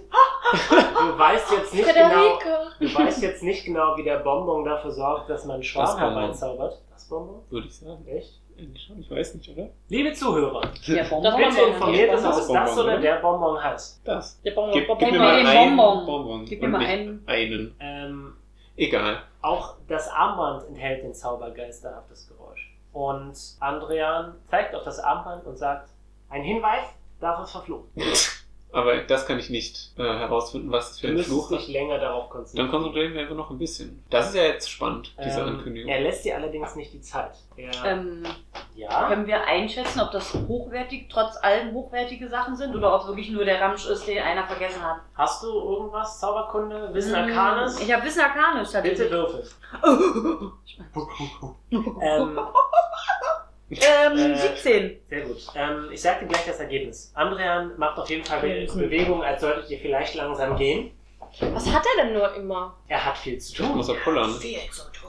[0.70, 2.38] Du weißt jetzt nicht genau,
[2.80, 6.18] du weißt jetzt nicht genau, wie der Bonbon dafür sorgt, dass man Schwarm Das Bonbon.
[6.20, 6.78] herbeizaubert.
[6.90, 7.42] Das Bonbon?
[7.50, 8.06] würde ich sagen.
[8.08, 8.40] Echt?
[8.58, 9.68] Eigentlich schon, ich weiß nicht, oder?
[9.88, 11.36] Liebe Zuhörer, Der Das Bonbon.
[11.36, 11.68] bitte Bonbon.
[11.74, 14.00] informiert uns, ob Das es das Bonbon, oder der Bonbon heißt.
[14.04, 14.42] Das.
[14.42, 14.72] Der Bonbon.
[14.74, 15.12] Gib, gib Bonbon.
[15.12, 16.06] mir mal den einen Bonbon.
[16.06, 16.44] Bonbon.
[16.44, 17.22] Gib mir mal nicht einen.
[17.26, 17.76] einen.
[17.78, 18.34] Ähm,
[18.76, 19.22] Egal.
[19.42, 22.74] auch das Armband enthält den Zauber geisterhaftes Geräusch.
[22.92, 25.90] Und Andrian zeigt auf das Armband und sagt,
[26.30, 26.84] ein Hinweis,
[27.20, 27.88] darf es verfluchen.
[28.70, 31.68] Aber das kann ich nicht äh, herausfinden, was es für ein Fluch ist.
[31.68, 32.70] länger darauf Dann konzentrieren.
[32.70, 34.04] konzentrieren wir einfach noch ein bisschen.
[34.10, 35.90] Das ist ja jetzt spannend, diese Ähm, Ankündigung.
[35.90, 37.32] Er lässt dir allerdings nicht die Zeit.
[37.56, 38.24] Er, Ähm,
[38.76, 43.06] ja, können wir einschätzen, ob das hochwertig, trotz allem hochwertige Sachen sind oder ob es
[43.08, 44.98] wirklich nur der Ramsch ist, den einer vergessen hat?
[45.14, 47.80] hast du irgendwas, Zauberkunde, Wissen Mm, Arcanes?
[47.80, 49.10] Ich habe Wissen Arcanes Bitte tatsächlich.
[49.10, 49.44] würfel.
[52.02, 52.38] ähm,
[53.70, 55.00] Ähm, Äh, 17.
[55.08, 55.36] sehr gut.
[55.54, 57.12] Ähm, ich sag dir gleich das Ergebnis.
[57.14, 58.78] Andrian macht auf jeden Fall Be Mhm.
[58.78, 60.92] Bewegung, als solltet ihr vielleicht langsam gehen.
[61.52, 62.74] Was hat er denn nur immer?
[62.88, 63.76] Er hat viel zu tun.
[63.76, 64.30] muss er pullern.
[64.32, 65.08] Viel zu tun.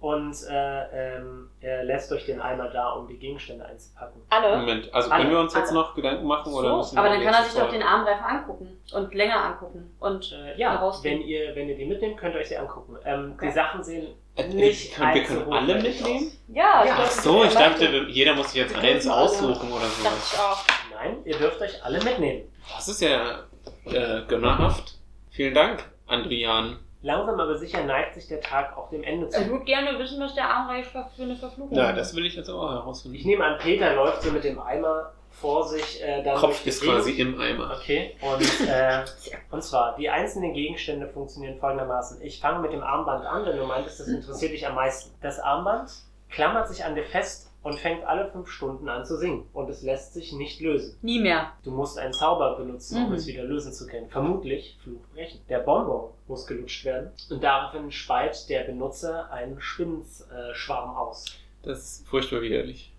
[0.00, 4.20] Und äh, ähm, er lässt euch den Eimer da, um die Gegenstände einzupacken.
[4.28, 4.58] Alle?
[4.58, 5.80] Moment, also Alle, können wir uns jetzt alle.
[5.80, 6.52] noch Gedanken machen?
[6.52, 9.42] Oder So, müssen Aber wir dann kann er sich doch den Armreifen angucken und länger
[9.42, 9.94] angucken.
[10.00, 11.20] Und Äh, ja, herausfinden.
[11.20, 12.96] wenn ihr, wenn ihr die mitnehmt, könnt ihr euch sie angucken.
[13.04, 13.46] Ähm, Okay.
[13.46, 16.32] Die Sachen sehen Äh, nicht können, wir können alle mitnehmen?
[16.48, 16.96] ja, Ja.
[16.98, 20.32] Ach so, ich dachte, jeder muss sich jetzt Wir eins aussuchen oder Dachte sowas.
[20.32, 20.64] ich auch.
[20.92, 22.42] Nein, ihr dürft euch alle mitnehmen.
[22.74, 23.44] Das ist ja
[23.86, 24.98] äh, gönnerhaft.
[25.30, 26.78] Vielen Dank, Andrian.
[27.02, 29.40] Langsam aber sicher neigt sich der Tag auch dem Ende zu.
[29.40, 31.98] Ich würde gerne wissen, was der Armreifen für eine Verfluchung Ja, ist.
[31.98, 33.16] das will ich jetzt auch herausfinden.
[33.18, 36.02] Ich nehme an, Peter läuft so mit dem Eimer vor sich.
[36.02, 37.76] Äh, dann Kopf ist quasi im Eimer.
[37.80, 39.04] Okay, und, äh,
[39.50, 42.20] und zwar, die einzelnen Gegenstände funktionieren folgendermaßen.
[42.22, 45.14] Ich fange mit dem Armband an, denn du meintest, das interessiert dich am meisten.
[45.22, 45.90] Das Armband
[46.30, 49.48] klammert sich an dir fest und fängt alle fünf Stunden an zu singen.
[49.54, 50.98] Und es lässt sich nicht lösen.
[51.00, 51.52] Nie mehr.
[51.62, 53.14] Du musst einen Zauber benutzen, um Mhm.
[53.14, 54.08] es wieder lösen zu können.
[54.10, 55.40] Vermutlich Fluch brechen.
[55.48, 61.24] Der Bonbon muss gelutscht werden und daraufhin speit der Benutzer einen Spinnenschwarm aus.
[61.62, 62.92] Das ist furchtbar widerlich.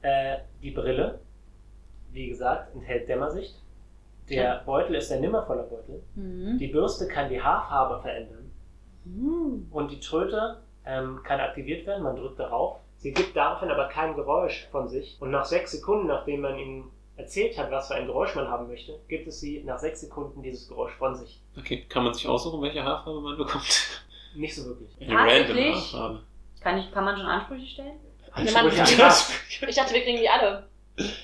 [0.00, 1.18] Äh, die Brille,
[2.14, 3.54] wie gesagt, enthält Dämmersicht.
[4.30, 6.02] Der Beutel ist ein nimmervoller Beutel.
[6.14, 6.56] Mhm.
[6.58, 8.50] Die Bürste kann die Haarfarbe verändern.
[9.04, 9.66] Mhm.
[9.70, 12.78] Und die Tröte ähm, kann aktiviert werden, man drückt darauf.
[12.96, 15.18] Sie gibt daraufhin aber kein Geräusch von sich.
[15.20, 18.66] Und nach sechs Sekunden, nachdem man ihm erzählt hat, was für ein Geräusch man haben
[18.66, 21.42] möchte, gibt es sie nach sechs Sekunden dieses Geräusch von sich.
[21.58, 24.02] Okay, kann man sich aussuchen, welche Haarfarbe man bekommt?
[24.34, 24.90] Nicht so wirklich.
[25.00, 25.74] Eine random?
[25.74, 26.22] Haarfarbe.
[26.60, 28.00] Kann, ich, kann man schon Ansprüche stellen?
[28.36, 28.66] Ja, man-.
[29.68, 30.66] Ich dachte, wir kriegen die alle.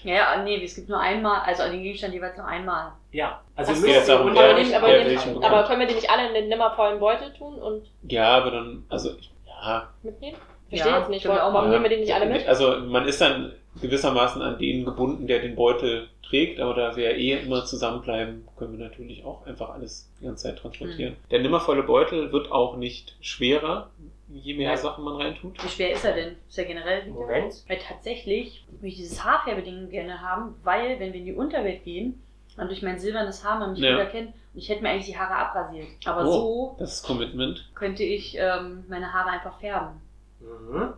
[0.03, 2.93] Ja, ja, nee, es gibt nur einmal, also den Gegenstand jeweils nur einmal.
[3.13, 5.45] Ja, also müsst Jetzt sie aber Aber, nicht, aber, welchen bekommt.
[5.45, 8.85] aber können wir die nicht alle in den nimmervollen Beutel tun und Ja, aber dann,
[8.89, 9.11] also,
[9.47, 9.89] ja.
[10.03, 10.37] mitnehmen?
[10.69, 11.25] Verstehe Ja, jetzt nicht.
[11.25, 11.71] wir Warum, auch warum machen.
[11.71, 12.47] nehmen wir die nicht alle mit?
[12.49, 17.11] Also man ist dann gewissermaßen an den gebunden, der den Beutel trägt, aber da wir
[17.17, 21.13] eh immer zusammenbleiben, können wir natürlich auch einfach alles die ganze Zeit transportieren.
[21.15, 21.29] Mhm.
[21.31, 23.91] Der nimmervolle Beutel wird auch nicht schwerer,
[24.33, 24.79] je mehr Nein.
[24.79, 25.63] Sachen man reintut.
[25.63, 26.37] Wie schwer ist er denn?
[26.49, 27.15] Ist er generell wieder?
[27.15, 27.55] Moment.
[27.69, 32.23] Weil tatsächlich würde ich dieses Haarfärbeding gerne haben, weil, wenn wir in die Unterwelt gehen
[32.57, 33.95] und durch mein silbernes Haar man mich Ja.
[33.95, 35.87] wieder kennt, und ich hätte mir eigentlich die Haare abrasiert.
[36.07, 36.31] Aber Oh.
[36.33, 37.69] so Das ist Commitment.
[37.75, 40.01] könnte ich ähm, meine Haare einfach färben.
[40.41, 40.93] Mhm.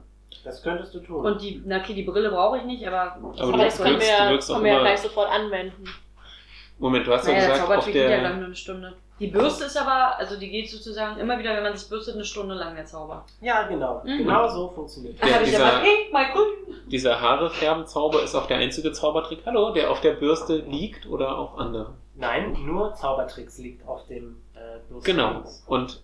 [0.44, 1.24] Das könntest du tun.
[1.26, 3.16] Und die, na okay, die Brille brauche ich nicht, aber.
[3.16, 5.84] Aber das können wir, du können wir ja gleich sofort anwenden.
[6.78, 8.46] Moment, du hast ja naja, der gesagt, auf Zaubertrick geht ja, glaube ich, der, nur
[8.46, 8.94] eine Stunde.
[9.22, 12.24] Die Bürste ist aber, also die geht sozusagen immer wieder, wenn man sich bürstet, eine
[12.24, 13.24] Stunde lang der Zauber.
[13.40, 14.02] Ja, genau.
[14.04, 14.18] Mhm.
[14.18, 16.74] Genau so funktioniert Da Ja, habe ich dieser- aber pink, mal grün.
[16.88, 21.56] Dieser Haarefärbenzauber ist auch der einzige Zaubertrick, hallo, der auf der Bürste liegt oder auch
[21.56, 21.94] andere.
[22.16, 25.04] Nein, nur Zaubertricks liegt auf dem äh, Bürsten.
[25.12, 25.42] Genau.
[25.66, 26.02] Und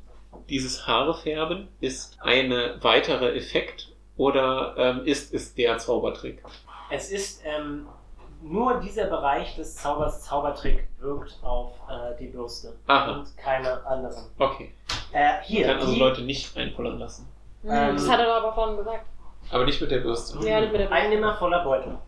[0.48, 6.42] dieses Haarefärben ist eine weitere Effekt oder ähm, ist es der Zaubertrick?
[6.90, 7.88] Es ist ähm,
[8.42, 13.12] nur dieser Bereich des Zaubers Zaubertrick wirkt auf äh, die Bürste Aha.
[13.18, 14.24] und keine anderen.
[14.38, 14.72] Okay.
[15.12, 17.28] Äh, Ich hier, kann also die, Leute nicht einpullern lassen.
[17.64, 19.06] Ähm, Das hat er doch aber vorhin gesagt.
[19.50, 20.38] Aber nicht mit der Bürste.
[20.46, 21.98] Ja, nicht mit der ein Nimmer voller Beutel.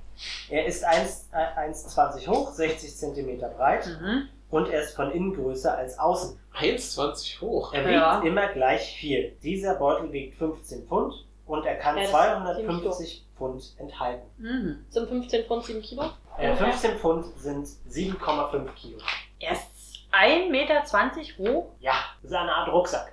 [0.51, 4.29] Er ist 1 äh, 1,20 hoch, 60 cm breit Mhm.
[4.51, 6.38] und er ist von innen größer als außen.
[6.59, 7.73] 1,20 hoch.
[7.73, 8.21] Er wiegt Ja.
[8.21, 9.37] immer gleich viel.
[9.43, 11.14] Dieser Beutel wiegt 15 Pfund
[11.47, 14.22] und er kann Ja, das ist 250 Pfund enthalten.
[14.37, 14.85] Mhm.
[14.90, 16.03] Sind 15 Pfund 7 Kilo?
[16.38, 16.57] Äh, Okay.
[16.57, 18.98] 15 Pfund sind 7,5 Kilo.
[19.38, 19.62] Er ist
[20.12, 20.83] 1,20 Meter
[21.38, 21.70] hoch.
[21.81, 23.12] Ja, das ist eine Art Rucksack.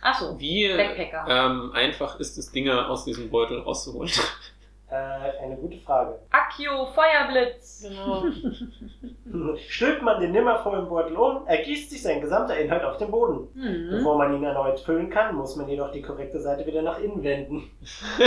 [0.00, 1.26] Achso, Wie Backpacker.
[1.28, 4.10] ähm, einfach ist es, Dinge aus diesem Beutel rauszuholen?
[4.96, 6.18] Äh, eine gute Frage.
[6.30, 7.86] Accio, Feuerblitz.
[7.88, 9.56] Genau.
[9.68, 13.48] Stülpt man den nimmervollen Beutel um, ergießt sich sein gesamter Inhalt auf den Boden.
[13.54, 13.90] Mhm.
[13.90, 17.22] Bevor man ihn erneut füllen kann, muss man jedoch die korrekte Seite wieder nach innen
[17.22, 17.70] wenden.
[18.18, 18.24] äh,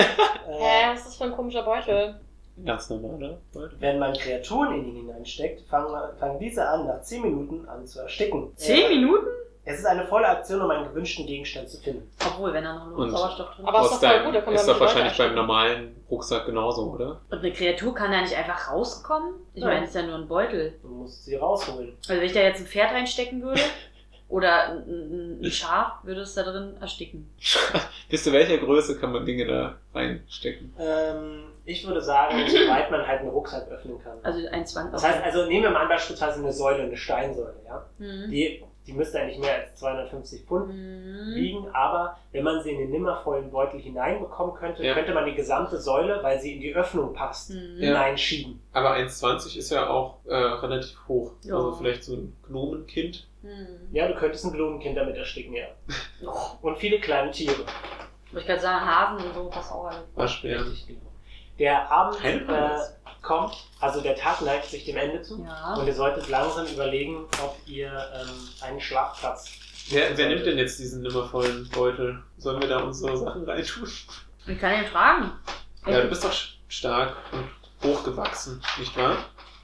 [0.52, 2.20] Hä, was ist das für ein komischer Beutel?
[2.66, 3.78] Ganz normaler Beutel.
[3.80, 8.02] wenn man Kreaturen in ihn hineinsteckt, fangen, fangen diese an, nach 10 Minuten an zu
[8.02, 8.52] ersticken.
[8.58, 9.28] Zehn Äh, Minuten?
[9.72, 12.10] Es ist eine volle Aktion, um einen gewünschten Gegenstand zu finden.
[12.26, 13.68] Obwohl, wenn da noch Und- Sauerstoff drin ist.
[13.68, 16.92] Aber ist doch voll gut, da können wir ist doch wahrscheinlich beim normalen Rucksack genauso,
[16.92, 17.22] oder?
[17.30, 19.36] Und eine Kreatur kann da nicht einfach rauskommen?
[19.54, 19.74] Ich Nein.
[19.74, 20.74] meine, es ist ja nur ein Beutel.
[20.82, 21.96] Du musst sie rausholen.
[22.08, 23.62] Also wenn ich da jetzt ein Pferd reinstecken würde
[24.28, 27.30] oder ein, Schaf, würde es da drin ersticken.
[28.10, 30.74] Bis zu welcher Größe kann man Dinge da reinstecken?
[30.80, 34.18] Ähm, ich würde sagen, soweit man halt einen Rucksack öffnen kann.
[34.24, 34.94] Also ein 20.
[34.94, 37.86] Das heißt, also nehmen wir mal beispielsweise eine Säule, eine Steinsäule, ja.
[38.00, 38.32] Mhm.
[38.32, 41.34] Die, die müsste eigentlich mehr als 250 Pfund Mhm.
[41.36, 44.94] liegen, aber wenn man sie in den nimmervollen Beutel hineinbekommen könnte, Ja.
[44.96, 47.78] könnte man die gesamte Säule, weil sie in die Öffnung passt, Mhm.
[47.80, 48.60] Hineinschieben.
[48.74, 51.34] Aber 1,20 ist ja auch äh, relativ hoch.
[51.44, 51.56] Ja.
[51.56, 53.28] Also vielleicht so ein Gnomenkind.
[53.44, 53.68] Mhm.
[53.92, 55.68] Ja, du könntest ein Blumenkind damit ersticken, ja.
[56.62, 57.64] Und viele kleine Tiere.
[58.36, 60.04] ich kann sagen, Hasen und so, passt auch alles.
[60.16, 60.68] Waschbären.
[60.68, 61.02] Richtig, genau.
[61.58, 62.78] Der Abend äh.
[63.22, 65.44] Kommt, also der Tag neigt sich dem Ende zu.
[65.44, 65.76] Ja.
[65.76, 69.52] Und ihr solltet langsam überlegen, ob ihr ähm, einen Schlafplatz.
[69.90, 72.24] Wer, wer nimmt denn jetzt diesen nimmervollen Beutel?
[72.38, 73.90] Sollen wir da unsere Sachen reintun?
[74.48, 75.32] Ich kann ihn fragen.
[75.86, 76.34] Ja, du bist doch
[76.68, 77.50] stark und
[77.84, 79.18] hochgewachsen, nicht wahr?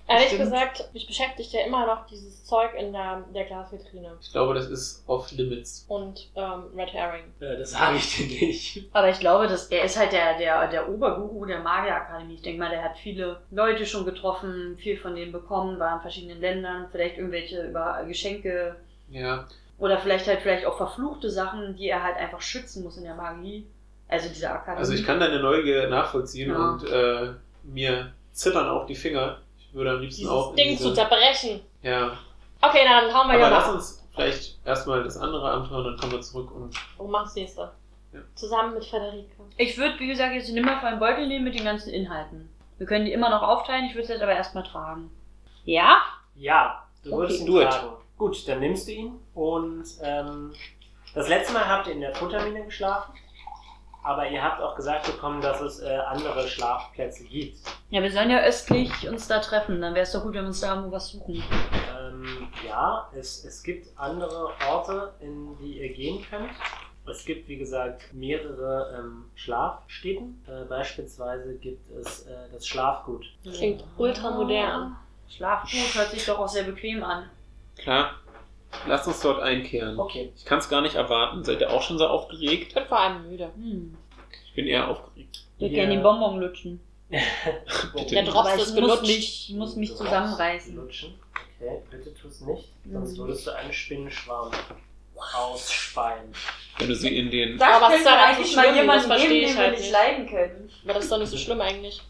[0.07, 0.43] Ehrlich Stimmt.
[0.43, 4.15] gesagt, mich beschäftigt ja immer noch dieses Zeug in der, der Glasvitrine.
[4.21, 5.83] Ich glaube, das ist off limits.
[5.87, 7.23] Und ähm, Red Herring.
[7.39, 8.87] Äh, das sage ich dir nicht.
[8.93, 12.35] Aber ich glaube, dass er ist halt der, der, der Oberguru der Magierakademie.
[12.35, 16.01] Ich denke mal, der hat viele Leute schon getroffen, viel von denen bekommen, war in
[16.01, 18.75] verschiedenen Ländern, vielleicht irgendwelche über Geschenke
[19.09, 19.47] Ja,
[19.79, 23.15] oder vielleicht halt vielleicht auch verfluchte Sachen, die er halt einfach schützen muss in der
[23.15, 23.65] Magie.
[24.07, 24.77] Also diese Akademie.
[24.77, 26.69] also ich kann deine Neugier nachvollziehen Ja.
[26.69, 29.39] und äh, mir zittern auch die Finger.
[29.75, 30.49] Würde am liebsten Dieses auch.
[30.51, 31.61] in Ding diese- zu zerbrechen.
[31.83, 32.17] Ja,
[32.61, 33.73] Okay, dann hauen wir ja lass mal.
[33.75, 37.71] uns vielleicht erstmal das andere und dann kommen wir zurück und Wo machst du nächste?
[38.13, 38.19] Ja.
[38.33, 39.43] Zusammen mit Federica.
[39.57, 42.49] Ich würde, wie gesagt, jetzt den nimmervollen Beutel nehmen mit den ganzen Inhalten.
[42.77, 45.11] Wir können die immer noch aufteilen, ich würde es jetzt aber erstmal tragen.
[45.65, 45.97] Ja?
[46.35, 47.69] Ja, du Okay, würdest ihn do it.
[47.69, 47.95] tragen.
[48.17, 50.53] Gut, dann nimmst du ihn und ähm,
[51.13, 53.13] das letzte Mal habt ihr in der Futtermine geschlafen,
[54.05, 57.57] aber ihr habt auch gesagt bekommen, dass es äh, andere Schlafplätze gibt.
[57.89, 59.81] Ja, wir sollen ja östlich uns da treffen.
[59.81, 61.43] Dann wäre es doch gut, wenn wir uns da irgendwo was suchen.
[61.97, 66.51] Ähm, ja, es, es gibt andere Orte, in die ihr gehen könnt.
[67.07, 70.43] Es gibt, wie gesagt, mehrere ähm, Schlafstätten.
[70.47, 73.25] Äh, beispielsweise gibt es äh, das Schlafgut.
[73.43, 74.95] Klingt ultra modern.
[75.29, 77.29] Schlafgut hört sich doch auch sehr bequem an.
[77.77, 78.11] klar,
[78.87, 79.99] lasst uns dort einkehren.
[79.99, 80.31] Okay.
[80.35, 81.43] Ich kann es gar nicht erwarten.
[81.43, 82.67] Seid ihr auch schon so aufgeregt?
[82.69, 83.51] Ich bin vor allem müde.
[83.55, 83.97] Hm.
[84.47, 85.43] Ich bin eher aufgeregt.
[85.57, 86.79] Wir Ihr- können den Bonbon lutschen.
[87.95, 88.15] Bitte.
[88.15, 90.75] Der Drops ist ich muss mich, ich muss mich zusammenreißen.
[90.75, 91.13] Lutschen.
[91.59, 93.17] Okay, bitte tu es nicht, sonst Mhm.
[93.21, 94.51] würdest du einen Spinnenschwarm
[95.35, 96.33] ausspeien.
[96.77, 97.61] Wenn du sie in den.
[97.61, 98.87] Aber was ist daran so schlimm?
[98.87, 99.91] Das verstehe ich halt nicht.
[99.91, 100.69] leiden können.
[100.83, 102.01] Aber das ist doch nicht so schlimm eigentlich.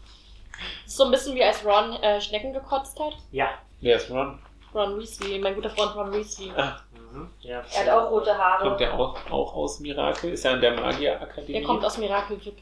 [0.84, 3.12] Das ist so ein bisschen wie als Ron äh, Schnecken gekotzt hat.
[3.30, 3.50] Ja.
[3.80, 4.38] Wer ist Ron?
[4.76, 6.52] Ron Weasley, mein guter Freund Ron Weasley.
[6.56, 6.76] Ah,
[7.12, 7.28] Mhm.
[7.40, 7.62] ja.
[7.74, 8.64] Er hat auch rote Haare.
[8.64, 10.32] kommt der auch, auch aus Mirakel?
[10.32, 11.52] Ist er in der Magierakademie?
[11.52, 12.58] Der kommt aus Miracle Vip.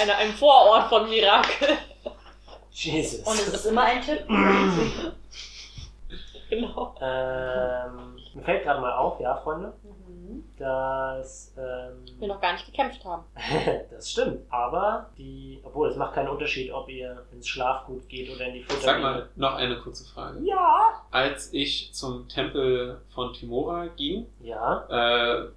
[0.00, 1.68] Eine, ein Vorort von Mirakel.
[2.72, 3.20] Jesus.
[3.26, 4.26] Und es ist immer ein Tipp.
[6.50, 6.94] genau.
[7.00, 9.72] ähm, Mir fällt gerade mal auf, ja, Freunde.
[10.58, 11.52] Dass.
[11.58, 13.24] Ähm, Wir noch gar nicht gekämpft haben.
[13.90, 14.40] das stimmt.
[14.50, 15.60] Aber die.
[15.64, 18.80] Obwohl, es macht keinen Unterschied, ob ihr ins Schlafgut geht oder in die Futter.
[18.80, 20.40] Sag mal, noch eine kurze Frage.
[20.44, 21.02] Ja!
[21.10, 25.48] Als ich zum Tempel von Timora ging, Ja, äh,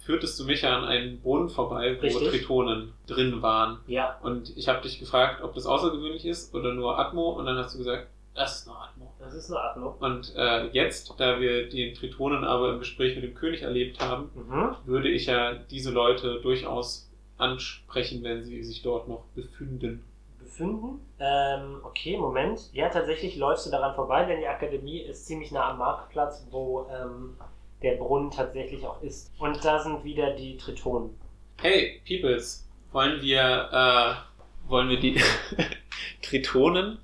[0.00, 2.28] führtest du mich ja an einen Brunnen vorbei, wo Richtig.
[2.30, 3.78] Tritonen drin waren.
[3.86, 4.18] ja.
[4.22, 7.30] Und ich habe dich gefragt, ob das außergewöhnlich ist oder nur Atmo.
[7.30, 8.91] Und dann hast du gesagt, das ist nur Atmo.
[9.34, 9.94] Das ist eine Atmung.
[10.00, 14.30] Und äh, jetzt, da wir den Tritonen aber im Gespräch mit dem König erlebt haben,
[14.34, 14.76] Mhm.
[14.84, 20.04] würde ich ja diese Leute durchaus ansprechen, wenn sie sich dort noch befinden.
[20.38, 21.00] Befinden.
[21.18, 22.68] Ähm, okay, Moment.
[22.72, 26.86] Ja, tatsächlich läufst du daran vorbei, denn die Akademie ist ziemlich nah am Marktplatz, wo
[26.92, 27.36] ähm,
[27.82, 29.32] der Brunnen tatsächlich auch ist.
[29.38, 31.10] Und da sind wieder die Tritonen.
[31.60, 35.18] Hey, Peoples, wollen wir, äh, wollen wir die
[36.22, 36.98] Tritonen,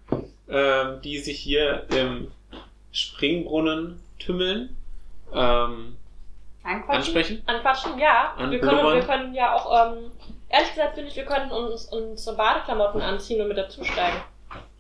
[0.51, 2.31] ähm, die sich hier im
[2.93, 4.77] Springbrunnen tümmeln,
[5.35, 5.97] ähm,
[6.63, 6.95] Anquatschen?
[6.97, 7.43] ansprechen?
[7.47, 8.35] Anquatschen, ja.
[8.51, 10.11] Wir, können, wir können ja auch, ähm,
[10.49, 14.21] ehrlich gesagt finde ich, wir können uns unsere Badeklamotten anziehen und mit dazusteigen.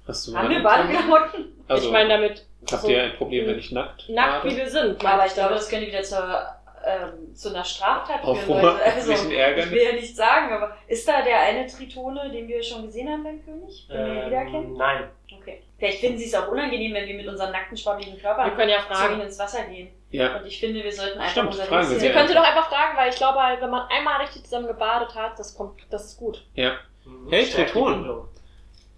[0.06, 1.44] Hast du Haben wir mal- Badeklamotten?
[1.68, 4.70] Also, ich meine damit habt so ihr ein Problem, wenn ich nackt nackt, wie wir
[4.70, 5.04] sind.
[5.04, 6.46] Aber ich glaube, das könnte wieder zur,
[6.88, 8.64] ähm, zu einer Straftat Auf führen.
[8.64, 9.28] Also, ich
[9.70, 13.22] will ja nicht sagen, aber ist da der eine Tritone, den wir schon gesehen haben
[13.24, 13.86] beim König?
[13.88, 14.72] Den wir Ähm, wiedererkennen?
[14.74, 15.08] nein.
[15.40, 15.62] Okay.
[15.78, 18.70] Vielleicht finden sie es auch unangenehm, wenn wir mit unseren nackten, schwammigen Körpern Wir können
[18.70, 19.20] ja zu ihnen fragen.
[19.20, 19.88] ins Wasser gehen.
[20.10, 22.42] Ja, Und ich finde, wir sollten einfach Stimmt, unser fragen wir Wir können sie doch
[22.42, 25.80] einfach fragen, weil ich glaube, halt, wenn man einmal richtig zusammen gebadet hat, das kommt,
[25.90, 26.44] das ist gut.
[26.54, 26.72] ja.
[27.04, 27.28] Mhm.
[27.30, 28.24] Hey, Triton.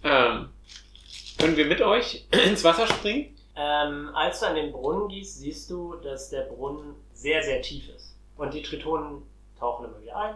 [0.03, 0.49] Ähm,
[1.37, 3.35] können wir mit euch ins Wasser springen?
[3.55, 7.87] Ähm, als du an den Brunnen gehst, siehst du, dass der Brunnen sehr, sehr tief
[7.95, 8.15] ist.
[8.37, 9.21] Und die Tritonen
[9.59, 10.35] tauchen immer wieder ein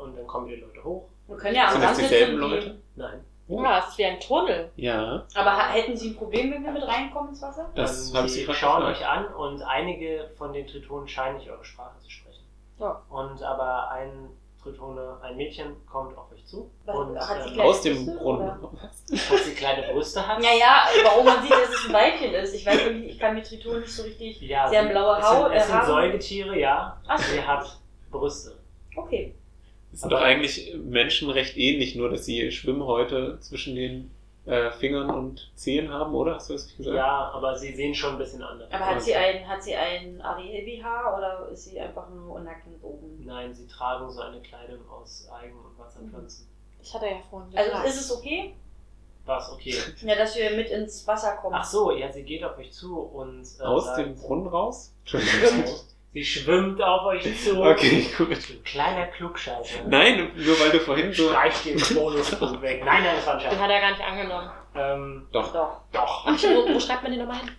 [0.00, 1.08] und dann kommen die Leute hoch.
[1.28, 2.78] Wir können ja am Sind das dieselben Leute?
[2.96, 3.24] Nein.
[3.48, 4.70] Ja, es ist wie ein Tunnel.
[4.76, 7.70] Ja, Aber hätten sie ein Problem, wenn wir mit reinkommen ins Wasser?
[7.74, 9.00] das Ähm, habe ich sie schauen gefragt.
[9.00, 12.44] euch an und einige von den Tritonen scheinen nicht eure Sprache zu sprechen.
[12.78, 13.02] Ja.
[13.10, 14.30] Und aber ein
[14.62, 18.50] Tritone, ein Mädchen kommt auf euch zu Was- und hat sie ähm, Aus dem Brunnen.
[18.80, 19.04] Was?
[19.06, 20.42] dass sie kleine Brüste hat.
[20.42, 22.54] Ja, ja, warum man sieht, dass es ein Weibchen ist.
[22.54, 24.40] Ich weiß irgendwie, ich kann mit Tritonen nicht so richtig.
[24.40, 25.84] Ja, Sie haben blaue es sind, Haut, Es äh, sind.
[25.86, 27.00] Säugetiere, ja.
[27.06, 27.32] Ach so.
[27.32, 27.78] Sie hat
[28.10, 28.56] Brüste.
[28.96, 29.34] Okay.
[29.90, 34.10] Das sind doch eigentlich Menschen recht ähnlich, nur dass sie Schwimmhäute zwischen den
[34.44, 36.34] äh, Fingern und Zehen haben, oder?
[36.34, 36.96] Hast du das nicht gesagt?
[36.96, 38.72] Ja, aber sie sehen schon ein bisschen anders.
[38.72, 43.24] Aber hat sie ein, hat sie ein BH oder ist sie einfach nur nackend oben?
[43.24, 46.48] Nein, sie tragen so eine Kleidung aus Algen und Wasserpflanzen.
[46.82, 47.88] Ich hatte ja vorhin Also gesagt.
[47.88, 48.54] ist es okay?
[49.24, 49.76] Was, okay.
[50.02, 51.54] Ja, dass wir mit ins Wasser kommen.
[51.54, 53.46] Ach so, ja, sie geht auf euch zu und.
[53.60, 54.92] Äh, Aus sagt, dem Brunnen raus?
[56.14, 57.62] Sie schwimmt auf euch zu.
[57.62, 58.28] Okay, gut.
[58.30, 59.84] Ein kleiner Klugscheißer.
[59.88, 61.30] Nein, nur weil du vorhin so.
[61.30, 62.82] Streich den Bonuspunkt weg.
[62.84, 63.60] Nein, nein, das war ein Den Scherz.
[63.62, 64.50] hat er gar nicht angenommen.
[64.74, 65.80] Ähm, Doch, Doch.
[65.92, 66.24] doch.
[66.26, 67.50] Ach, wo, wo schreibt man den nochmal hin?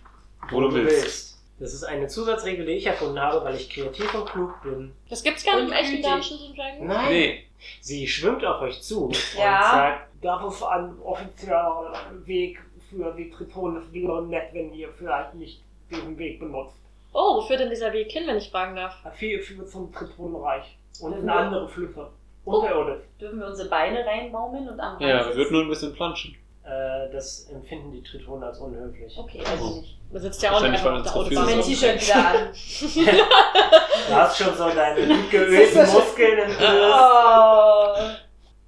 [0.50, 1.34] wo du willst.
[1.58, 4.92] Das ist eine Zusatzregel, die ich erfunden habe, weil ich kreativ und klug bin.
[5.08, 6.02] Das gibt's gar nicht im echten.
[6.02, 6.80] Dungeons and Dragons.
[6.82, 7.08] Nein.
[7.10, 7.44] Nee,
[7.80, 9.56] Sie schwimmt auf euch zu Ja.
[9.58, 11.92] und sagt, darf es ein offizieller
[12.24, 16.76] Weg für die Tritonen ist wieder nett, wenn ihr vielleicht nicht diesen Weg benutzt.
[17.14, 18.96] Oh, wo führt denn dieser Weg hin, wenn ich fragen darf?
[19.14, 22.08] Viel führt zum Tritonenreich und in andere Flüsse.
[22.44, 23.04] Unterirdisch.
[23.20, 26.36] Dürfen wir unsere Beine reinbaumeln und am Rand ja, wir würden nur ein bisschen planschen.
[26.64, 29.16] Äh, das empfinden die Tritonen als unhöflich.
[29.16, 29.96] Okay, also nicht.
[30.12, 31.66] Da sitzt ja auch nicht einfach auf der viel mein ist.
[31.66, 32.34] T-Shirt wieder an.
[34.08, 37.94] Du hast schon so deine gut geölten Muskeln im oh.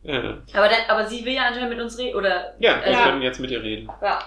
[0.02, 2.16] Ja, Aber, dann, aber sie will ja anscheinend mit uns reden.
[2.16, 3.04] Oder ja wir Ja.
[3.04, 3.90] können jetzt mit ihr reden.
[4.02, 4.18] ja.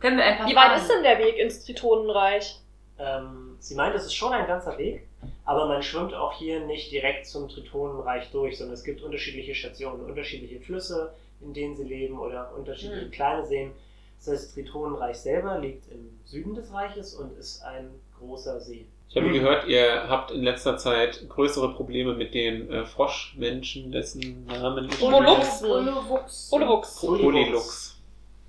[0.00, 2.56] Können wir ein paar Wie weit ist denn der Weg ins Tritonenreich?
[2.98, 5.06] Ähm, sie meint, es ist schon ein ganzer Weg,
[5.44, 10.04] aber man schwimmt auch hier nicht direkt zum Tritonenreich durch, sondern es gibt unterschiedliche Stationen,
[10.04, 13.10] unterschiedliche Flüsse, in denen sie leben oder unterschiedliche Hm.
[13.10, 13.70] kleine Seen.
[14.18, 18.86] Das heißt, das Tritonenreich selber liegt im Süden des Reiches und ist ein großer See.
[19.10, 24.44] Ich habe gehört, ihr habt in letzter Zeit größere Probleme mit den äh, Froschmenschen, dessen
[24.46, 25.60] Namen ich Polylux.
[25.62, 26.50] Polywuchs.
[26.50, 27.00] Polywuchs.
[27.00, 27.96] Polylux.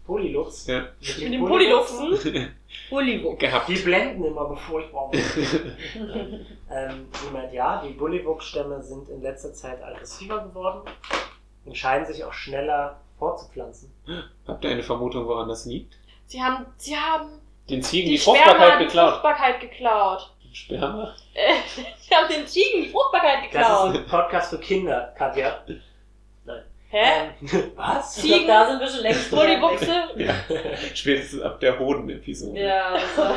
[0.05, 0.67] Polylux.
[0.67, 0.87] Ja.
[1.19, 2.49] Mit den Polyluxen?
[2.89, 3.39] Polywuchs.
[3.39, 3.67] gehabt.
[3.67, 5.17] Die blenden immer, bevor ich brauche.
[6.71, 10.81] ähm, meint, ja, die Bullywug-Stämme sind in letzter Zeit aggressiver geworden
[11.65, 13.91] und scheinen sich auch schneller fortzupflanzen.
[14.47, 15.97] Habt ihr eine Vermutung, woran das liegt?
[16.25, 17.29] Sie haben, sie haben
[17.69, 19.13] Den Ziegen die, die Fruchtbarkeit geklaut.
[19.13, 20.31] Fruchtbarkeit geklaut.
[20.51, 21.13] Sperma?
[21.99, 23.93] Sie haben den Ziegen die Fruchtbarkeit Das geklaut.
[23.93, 25.63] ist ein Podcast für Kinder, Katja.
[26.91, 27.29] Hä?
[27.41, 28.23] Ähm, was?
[28.23, 29.59] Ich glaub, da sind wir schon längst drüber weg.
[29.59, 30.03] Polybuchse?
[30.17, 30.33] Ja.
[30.95, 32.59] Spätestens ab der Hoden-Episode.
[32.59, 33.35] Ja, das war...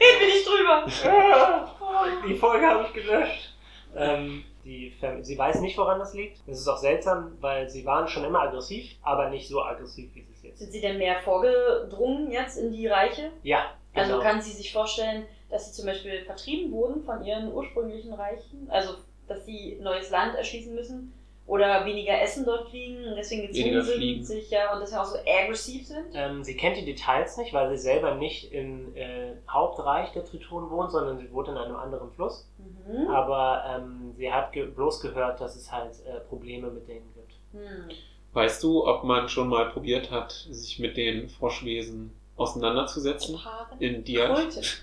[0.00, 0.86] Reden wir nicht drüber.
[2.28, 3.54] Die Folge habe ich gelöscht.
[3.96, 6.38] Ähm, die, Fam- sie weiß nicht, woran das liegt.
[6.48, 10.22] Das ist auch seltsam, weil sie waren schon immer aggressiv, aber nicht so aggressiv, wie
[10.22, 10.66] sie es jetzt sind.
[10.66, 13.30] Sind sie denn mehr vorgedrungen jetzt in die Reiche?
[13.42, 14.22] Ja, Also Genau.
[14.24, 18.94] kann sie sich vorstellen, dass sie zum Beispiel vertrieben wurden von ihren ursprünglichen Reichen, also
[19.28, 21.12] dass sie neues Land erschließen müssen
[21.46, 24.24] oder weniger Essen dort kriegen und deswegen gezwungen sind, fliegen.
[24.24, 26.06] sich ja und deswegen auch so aggressiv sind.
[26.14, 30.70] Ähm, sie kennt die Details nicht, weil sie selber nicht im äh, Hauptreich der Tritonen
[30.70, 32.48] wohnt, sondern sie wohnt in einem anderen Fluss.
[32.58, 33.08] Mhm.
[33.08, 37.32] Aber ähm, sie hat ge bloß gehört, dass es halt äh, Probleme mit denen gibt.
[37.52, 37.94] Hm.
[38.32, 43.38] Weißt du, ob man schon mal probiert hat, sich mit den Froschwesen auseinanderzusetzen?
[43.38, 43.78] Paaren.
[43.78, 44.82] In Dialog Kultisch.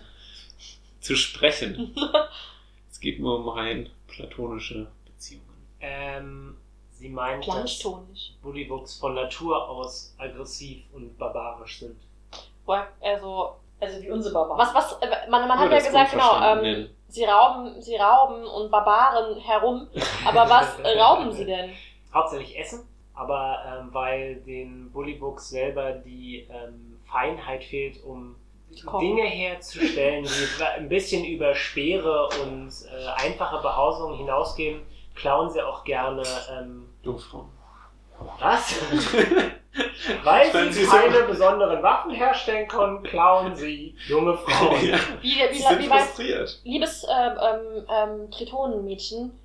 [1.01, 1.93] zu sprechen.
[2.89, 4.87] es geht nur um rein platonische.
[5.81, 6.57] Ähm,
[6.91, 7.81] sie meint, dass.
[8.41, 11.97] Bullywuchs von Natur aus aggressiv und barbarisch sind.
[13.01, 14.59] Also, Also wie unsere Barbaren.
[14.59, 18.45] was, was, äh, man, man hat ja es gesagt, genau, ähm, sie rauben, sie rauben
[18.45, 19.87] und Barbaren herum.
[20.25, 21.71] Aber was rauben sie denn?
[22.13, 28.35] Hauptsächlich Essen, aber ähm, weil den Bullywuchs selber die ähm, Feinheit fehlt, um.
[29.01, 34.81] Dinge herzustellen, die ein bisschen über schwere und äh, einfache Behausungen hinausgehen,
[35.15, 37.49] klauen sie auch gerne ähm, Jungfrauen.
[38.39, 38.75] was?
[40.23, 44.79] Weil Wenn sie sie so- keine besonderen Waffen herstellen können, klauen sie junge Frauen.
[44.83, 46.59] Ja, Wie, wie, sind wie, frustriert.
[46.63, 49.39] liebes ähm, ähm, ähm, Tritonenmädchen,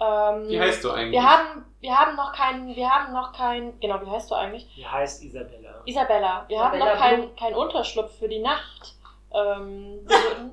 [0.00, 1.12] ähm, Wie heißt du eigentlich?
[1.12, 4.66] wir haben, wir haben noch keinen, wir haben noch keinen, genau, wie heißt du eigentlich?
[4.76, 5.82] Die heißt Isabella.
[5.84, 8.94] Isabella, wir haben Isabella noch keinen keinen Unterschlupf für die Nacht.
[9.32, 10.50] Ähm, wir,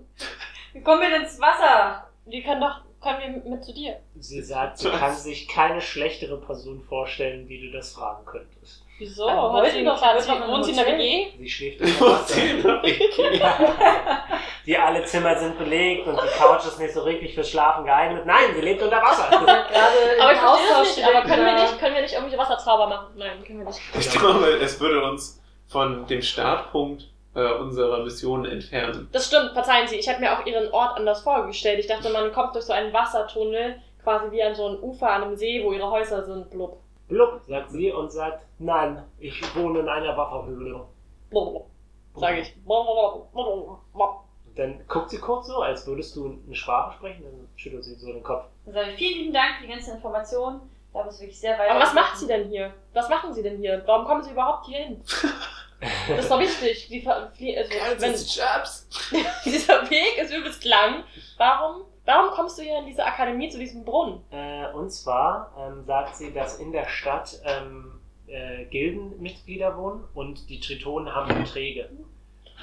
[0.74, 2.08] Wie kommen wir denn ins Wasser?
[2.28, 3.98] wir können doch, können wir mit zu dir?
[4.20, 8.84] Sie sagt, sie kann sich keine schlechtere Person vorstellen, die du das fragen könntest.
[8.98, 9.28] Wieso?
[9.28, 10.88] Aber Hat sie, noch, im wohnt sie in der.
[10.88, 11.28] WG?
[11.38, 12.82] Sie schläft im Wasser.
[14.66, 18.26] Die alle Zimmer sind belegt und die Couch ist nicht so richtig fürs Schlafen geeignet.
[18.26, 19.26] Nein, sie lebt unter Wasser.
[19.32, 23.08] Aber ich verstehe das nicht, aber können wir nicht, können wir nicht irgendwelche Wasserzauber machen?
[23.16, 23.80] Nein, können wir nicht.
[24.00, 29.08] Ich glaube, es würde uns von dem Startpunkt äh, unserer Mission entfernen.
[29.12, 31.80] Das stimmt, verzeihen Sie, ich habe mir auch Ihren Ort anders vorgestellt.
[31.80, 35.24] Ich dachte, man kommt durch so einen Wassertunnel, quasi wie an so ein Ufer an
[35.24, 36.82] einem See, wo Ihre Häuser sind, blub.
[37.08, 40.86] Blub, sagt sie und sagt, nein, ich wohne in einer Wasserhöhle.
[41.30, 41.68] Blub, blub,
[42.16, 42.56] sag ich.
[42.64, 44.22] Blub, blub, blub, blub.
[44.56, 48.08] Dann guckt sie kurz so, als würdest du eine Sprache sprechen, dann schüttelt sie so
[48.08, 48.46] den Kopf.
[48.64, 50.62] Dann sage ich, vielen lieben Dank für die ganzen Informationen.
[50.94, 51.70] Da bist wirklich sehr weit.
[51.70, 52.74] Aber was macht sie denn hier?
[52.94, 53.84] Was machen Sie denn hier?
[53.86, 55.04] Warum kommen Sie überhaupt hier hin?
[56.08, 56.88] Das ist doch wichtig.
[56.90, 58.88] Die, also, wenn, Jobs.
[59.46, 61.04] dieser Weg ist übelst lang.
[61.38, 64.22] Warum, warum kommst du hier in diese Akademie zu diesem Brunnen?
[64.32, 70.50] Äh, und zwar ähm, sagt sie, dass in der Stadt ähm, äh, Gildenmitglieder wohnen und
[70.50, 71.90] die Tritonen haben Verträge.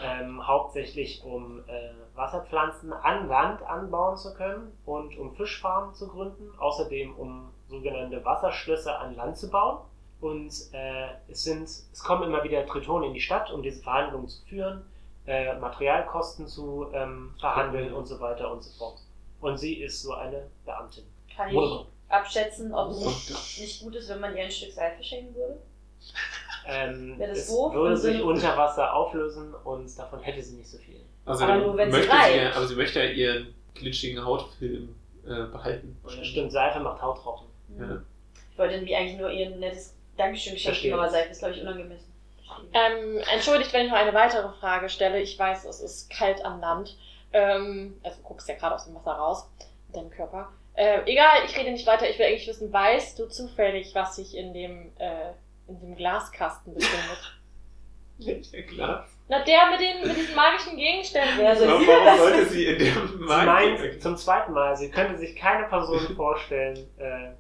[0.02, 6.50] Ähm, hauptsächlich um äh, Wasserpflanzen an Land anbauen zu können und um Fischfarmen zu gründen,
[6.58, 9.78] außerdem um sogenannte Wasserschlösser an Land zu bauen.
[10.22, 14.28] Und äh, es, sind, es kommen immer wieder Tritonen in die Stadt, um diese Verhandlungen
[14.28, 14.82] zu führen,
[15.26, 19.00] äh, Materialkosten zu ähm, verhandeln und so weiter und so fort.
[19.40, 21.02] Und sie ist so eine Beamtin.
[21.36, 25.34] Kann ich abschätzen, ob es nicht gut ist, wenn man ihr ein Stück Seife schenken
[25.34, 25.58] würde?
[26.68, 27.74] Ähm, Wäre das es doof?
[27.74, 31.00] würde Im sich unter Wasser auflösen und davon hätte sie nicht so viel.
[31.24, 32.56] Also, Aber nur, wenn sie möchte reicht.
[32.56, 34.94] aber sie möchte ja ihren glitschigen Hautfilm
[35.24, 35.96] äh, behalten.
[36.22, 37.46] Stimmt, Seife macht Haut trocken.
[37.76, 38.02] Ja.
[38.52, 40.94] Ich wollte irgendwie eigentlich nur ihr nettes Dankeschön Verstehe.
[40.94, 42.12] aber Seife ist, glaube ich, unangemessen.
[42.74, 45.20] Ähm, entschuldigt, wenn ich noch eine weitere Frage stelle.
[45.20, 46.96] Ich weiß, es ist kalt an Land.
[47.32, 49.48] Ähm, also du guckst ja gerade aus dem Wasser raus,
[49.88, 50.52] mit deinem Körper.
[50.74, 52.08] Äh, egal, ich rede nicht weiter.
[52.08, 55.30] Ich will eigentlich wissen, weißt du zufällig, was sich in dem, äh,
[55.68, 57.38] in dem Glaskasten befindet?
[58.18, 59.08] Welcher Glas?
[59.28, 61.36] Na, der mit, den, mit diesen magischen Gegenständen.
[61.56, 64.90] Soll Warum, sie warum das sollte sie in dem Markt- meint zum zweiten Mal, sie
[64.90, 67.30] könnte sich keine Person vorstellen, äh,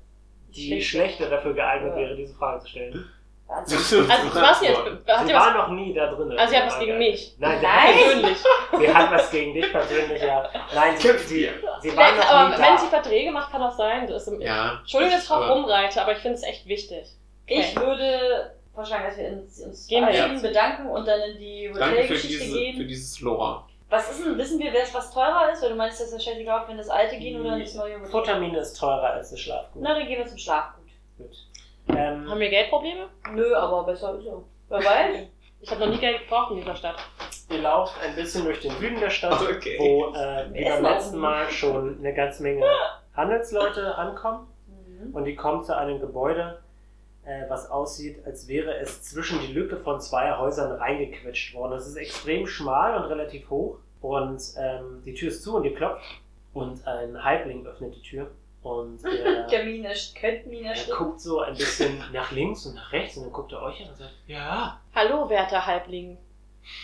[0.52, 0.88] die Schlecht.
[1.18, 2.00] schlechter dafür geeignet Ja.
[2.00, 3.10] wäre, diese Frage zu stellen.
[3.48, 3.76] Also,
[4.08, 4.78] Also, was jetzt?
[4.78, 6.32] Hat sie sie war noch nie da drin.
[6.38, 7.34] also, sie hat was gegen mich.
[7.38, 7.94] Nein, sie, Nein.
[7.94, 8.38] Persönlich.
[8.78, 10.48] sie hat was gegen dich persönlich, ja.
[10.74, 11.50] Nein, sie, Kämpft sie,
[11.82, 12.90] sie war noch aber nie wenn sie da.
[12.90, 14.06] Verträge macht, kann das sein.
[14.06, 14.78] Das ist im, Ja.
[14.80, 17.06] Entschuldigung, dass ich drauf aber- rumreite, aber ich finde es echt wichtig.
[17.46, 20.42] ich würde vorschlagen, dass wir uns, uns Gehen verabschieden, jetzt.
[20.42, 22.88] bedanken und dann in die Danke für, Hotelgeschichte diese, für gehen.
[22.88, 23.64] dieses Lore.
[23.92, 25.62] Was ist denn, wissen wir, wer es was teurer ist?
[25.62, 28.02] Weil du meinst, dass das scheißegal, ob wir in das alte gehen oder das neue.
[28.06, 29.82] Futtermine ist teurer als das Schlafgut.
[29.82, 30.84] Na, dann gehen wir zum Schlafgut.
[31.18, 31.36] Gut.
[31.88, 33.08] Ähm, Haben wir Geldprobleme?
[33.32, 34.38] Nö, aber besser ist er.
[34.70, 35.16] Wer weiß?
[35.60, 36.96] Ich habe noch nie Geld gebraucht in dieser Stadt.
[37.50, 39.76] ihr lauft ein bisschen durch den Süden der Stadt, Okay.
[39.78, 41.18] wo äh, wie Wir beim letzten.
[41.18, 42.64] Mal schon eine ganze Menge
[43.14, 44.48] Handelsleute ankommen.
[44.66, 45.14] Mhm.
[45.14, 46.62] Und die kommen zu einem Gebäude,
[47.24, 51.74] äh, was aussieht, als wäre es zwischen die Lücke von zwei Häusern reingequetscht worden.
[51.74, 53.78] Es ist extrem schmal und relativ hoch.
[54.02, 56.04] Und ähm, die Tür ist zu und ihr klopft.
[56.52, 58.30] Und ein Halbling öffnet die Tür.
[58.62, 62.92] Und er, Der Mine, könnte Mine er guckt so ein bisschen nach links und nach
[62.92, 66.18] rechts und dann guckt er euch an und sagt, ja, Hallo, werter Halbling.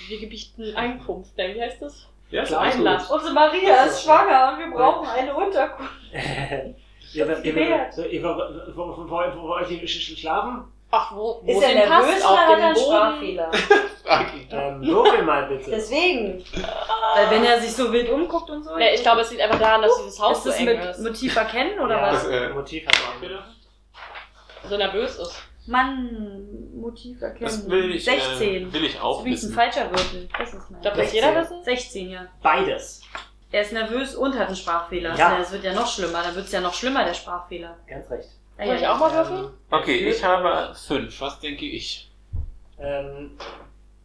[0.08, 2.08] Wir gebieten Einkunft, denn wie heißt das?
[2.30, 3.10] Ja, ist Klar, Einlass.
[3.10, 5.92] Unsere Maria ist schwanger und wir brauchen eine Unterkunft.
[9.40, 10.64] Wollt ihr sch- schlafen?
[10.90, 12.84] Ach, wo, wo Ist er nervös Pass oder hat er auf einen dem?
[12.84, 13.50] Sprachfehler?
[14.04, 14.56] Frag ihn doch.
[14.56, 15.70] Ähm, würfel mal bitte.
[15.70, 16.42] Deswegen.
[17.14, 18.74] Weil wenn er sich so wild umguckt und so.
[18.76, 20.80] Nee, ich glaube, es liegt einfach daran, dass dieses Haus ist so das eng mit
[20.82, 21.00] ist.
[21.00, 22.22] Motiv erkennen oder ja, was?
[22.24, 23.44] Das, äh, Motiv hat man angedeutet.
[24.68, 25.42] So nervös ist.
[25.66, 27.44] Mann, Motiv erkennen.
[27.44, 28.68] Das will ich, 16.
[28.68, 29.52] Äh, will ich auch das ist ein wissen.
[29.54, 30.28] falscher Würfel.
[30.38, 30.78] Das ist mein.
[30.78, 31.14] Ich glaube, das 16.
[31.14, 31.64] jeder wissen.
[31.64, 32.26] 16, ja.
[32.42, 33.02] Beides.
[33.50, 35.14] Er ist nervös und hat einen Sprachfehler.
[35.16, 35.38] Ja.
[35.38, 36.22] Das wird ja noch schlimmer.
[36.22, 37.76] Dann wird es ja noch schlimmer, der Sprachfehler.
[37.86, 38.28] Ganz recht.
[38.66, 38.94] Soll ich ja.
[38.94, 39.50] auch mal würfeln?
[39.70, 41.20] Okay, ich habe fünf.
[41.20, 42.10] Was denke ich?
[42.80, 43.32] Ähm,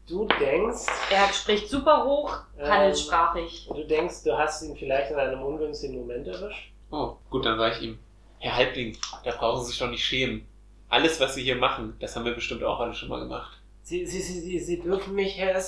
[0.08, 3.68] du denkst, Er spricht super hoch, Ähm, handelssprachig.
[3.74, 6.72] du denkst, du hast ihn vielleicht in einem ungünstigen Moment erwischt.
[6.92, 8.00] Oh, gut, dann sage ich ihm.
[8.40, 10.46] Herr Halbling, da brauchen Sie sich doch nicht schämen.
[10.90, 13.58] Alles, was Sie hier machen, das haben wir bestimmt auch alle schon mal gemacht.
[13.82, 15.62] Sie, sie, sie, sie, sie dürfen mich Herr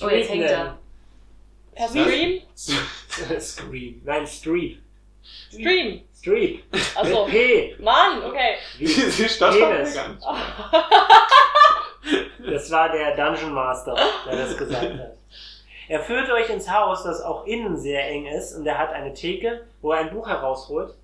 [0.00, 0.78] Oh, jetzt hängt er.
[1.74, 2.42] Per Stream?
[3.40, 4.00] Scream.
[4.04, 4.78] Nein, Streep.
[5.50, 6.02] Stream.
[6.16, 6.64] Streep.
[6.96, 7.26] Achso.
[7.26, 7.76] Mit P.
[7.80, 8.54] Mann, okay.
[8.78, 9.94] Wie Sie stottern Penis.
[9.94, 10.08] nicht.
[12.50, 15.16] Das war der Dungeon Master, der das gesagt hat.
[15.88, 19.12] Er führt euch ins Haus, das auch innen sehr eng ist, und er hat eine
[19.12, 20.94] Theke, wo er ein Buch herausholt.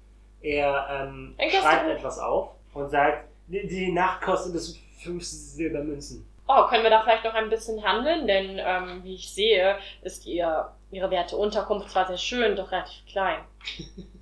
[0.41, 6.27] Er ähm, schreibt etwas auf und sagt, die, die Nacht kostet es fünf Silbermünzen.
[6.47, 8.27] Oh, können wir da vielleicht noch ein bisschen handeln?
[8.27, 13.05] Denn, ähm, wie ich sehe, ist ihr, ihre werte Unterkunft zwar sehr schön, doch relativ
[13.07, 13.41] klein.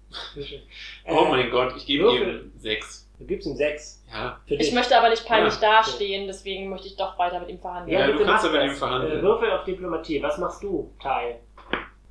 [1.09, 3.09] Oh Äh, mein Gott, ich gebe ihm sechs.
[3.19, 4.03] Du gibst ihm sechs.
[4.13, 4.39] Ja.
[4.47, 7.59] Für Ich möchte aber nicht peinlich Ja, dastehen, deswegen möchte ich doch weiter mit ihm
[7.59, 7.99] verhandeln.
[7.99, 8.73] Ja, du bitte kannst aber mit das.
[8.73, 9.19] ihm verhandeln.
[9.21, 10.23] Äh, Würfel auf Diplomatie.
[10.23, 11.39] Was machst du, Tai?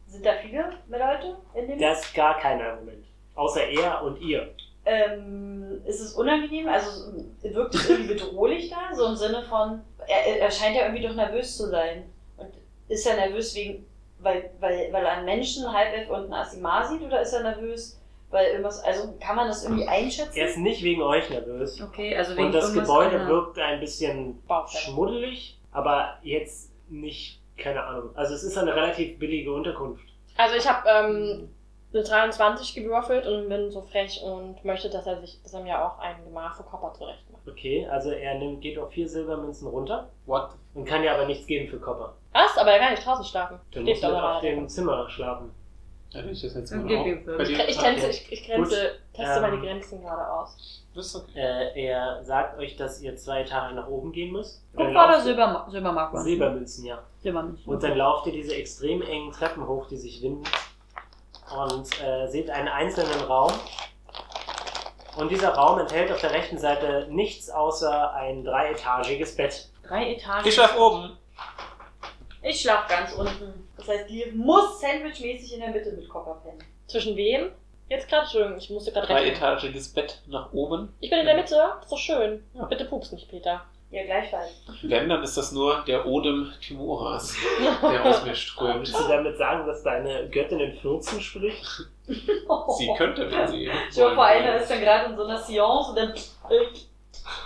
[0.07, 1.79] Sind da viele Leute in dem?
[1.79, 3.05] Da ist gar keiner im Moment.
[3.35, 4.51] Außer er und ihr.
[4.83, 6.67] Ähm, ist es unangenehm?
[6.67, 8.95] Also wirkt es irgendwie bedrohlich da?
[8.95, 12.09] So im Sinne von, er, er scheint ja irgendwie doch nervös zu sein.
[12.37, 12.49] Und
[12.87, 13.85] ist er nervös wegen,
[14.21, 17.99] weil, weil, weil er einen Menschen, Halbelf und einen Asima sieht oder ist er nervös,
[18.29, 20.37] weil irgendwas, also kann man das irgendwie einschätzen?
[20.37, 21.81] Er ist nicht wegen euch nervös.
[21.81, 23.27] Okay, also wegen Und das Gebäude anderem.
[23.27, 28.09] wirkt ein bisschen schmuddelig, aber jetzt nicht, keine Ahnung.
[28.15, 30.05] Also es ist eine relativ billige Unterkunft.
[30.37, 31.49] Also ich habe ähm,
[31.93, 35.83] eine 23 gewürfelt und bin so frech und möchte, dass er sich, dass er mir
[35.83, 37.47] auch ein Gemach für Copper zurecht macht.
[37.47, 40.51] Okay, also er nimmt, geht auf vier Silbermünzen runter What?
[40.73, 42.13] und kann ja aber nichts geben für Kopper.
[42.33, 42.57] Was?
[42.57, 43.59] Aber er kann nicht draußen schlafen.
[43.73, 45.51] Dann Steht muss er doch auf dem Zimmer schlafen.
[46.11, 46.87] Ja, ich das jetzt fünf.
[46.87, 47.73] Bei Ich, ich, Okay.
[47.73, 50.83] tänze, ich, ich grenze, teste Ähm, meine Grenzen gerade aus.
[50.93, 51.39] Das ist okay.
[51.39, 54.61] Äh, er sagt euch, dass ihr zwei Etagen nach oben gehen müsst.
[54.75, 56.13] Kupfer oder Silber, Silbermark?
[56.13, 56.23] was?
[56.25, 56.99] Silbermünzen, ja.
[57.19, 57.65] Silbermünzen.
[57.65, 60.43] Und dann lauft ihr diese extrem engen Treppen hoch, die sich winden.
[61.57, 63.51] Und äh, seht einen einzelnen Raum.
[65.17, 69.69] Und dieser Raum enthält auf der rechten Seite nichts außer ein dreietagiges Bett.
[69.87, 70.47] Drei Etagen.
[70.47, 71.17] Ich schlaf oben.
[72.43, 73.67] Ich schlaf ganz unten.
[73.77, 76.63] Das heißt, die muss sandwichmäßig in der Mitte mit Koffer pennen.
[76.87, 77.51] Zwischen wem?
[77.89, 79.33] Jetzt gerade, Entschuldigung, ich musste gerade rechnen.
[79.33, 80.93] Dreietagiges Bett nach oben.
[81.01, 82.43] Ich bin in der Mitte, das ist doch schön.
[82.53, 82.65] Ja.
[82.65, 83.65] Bitte pups nicht, Peter.
[83.91, 84.49] Ja, gleichfalls.
[84.83, 87.35] Wenn, dann ist das nur der Odem Timoras,
[87.81, 88.79] der aus mir strömt.
[88.87, 91.65] Willst du damit sagen, dass deine Göttin in 14 spricht?
[92.07, 93.69] Sie könnte, wenn sie.
[93.93, 96.13] Schon wollen vor einer ist dann gerade in so einer Seance und dann.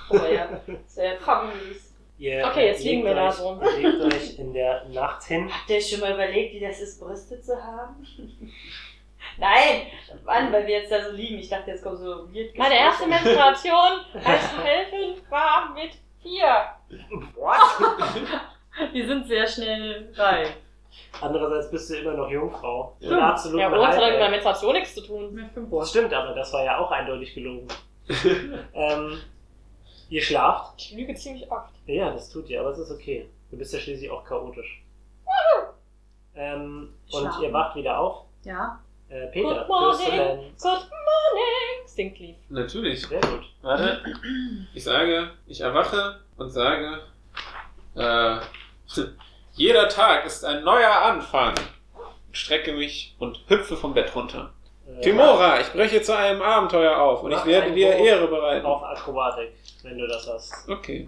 [0.10, 1.85] Oh ja, das wäre familis.
[2.18, 3.60] Ihr, Okay, jetzt legt liegen wir da euch, so.
[3.62, 5.50] Ihr legt euch in der Nacht hin.
[5.52, 8.06] Habt ihr schon mal überlegt, wie das ist, Brüste zu haben?
[9.38, 9.88] Nein,
[10.24, 11.40] Mann, weil wir jetzt da so liegen.
[11.40, 15.92] Ich dachte, jetzt kommt so weird Meine erste Menstruation als Helfin war mit
[16.22, 16.66] vier.
[17.36, 17.58] What?
[18.94, 20.56] Die sind sehr schnell reif.
[21.20, 22.96] Andererseits bist du immer noch Jungfrau.
[23.00, 23.10] Ja.
[23.10, 25.50] Und absolut Ja, Rot hat mit der Menstruation nichts zu tun.
[25.72, 27.68] Das stimmt, aber das war ja auch eindeutig gelogen.
[28.74, 29.20] ähm,
[30.10, 30.74] ihr schlaft.
[30.82, 31.74] Ich lüge ziemlich oft.
[31.88, 33.30] Ja, das tut ihr, aber es ist okay.
[33.52, 34.82] Du bist ja schließlich auch chaotisch.
[36.36, 37.44] Ähm, und Schlafen.
[37.44, 38.26] ihr wacht wieder auf.
[38.44, 38.80] Ja.
[39.10, 40.06] Äh, Peter, Good morning.
[40.06, 40.38] du dein...
[40.38, 41.86] Good morning.
[41.86, 42.36] Singt lief.
[42.50, 43.08] Natürlich.
[43.08, 43.46] Sehr gut.
[43.62, 44.02] Warte.
[44.74, 47.02] Ich sage, ich erwache und sage,
[47.96, 48.38] äh,
[49.54, 51.54] jeder Tag ist ein neuer Anfang.
[52.32, 54.52] Strecke mich und hüpfe vom Bett runter.
[54.88, 58.28] Äh, Timora, ich breche zu einem Abenteuer auf und ich werde einen dir Wurf Ehre
[58.28, 58.66] bereiten.
[58.66, 59.54] Auf Akrobatik,
[59.86, 60.68] wenn du das hast.
[60.68, 61.08] Okay.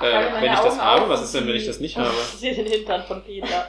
[0.00, 0.04] Äh,
[0.40, 2.10] wenn ich das Augen habe, auf was ist denn, wenn ich das nicht habe?
[2.10, 3.68] Ich sehe den Hintern von Peter.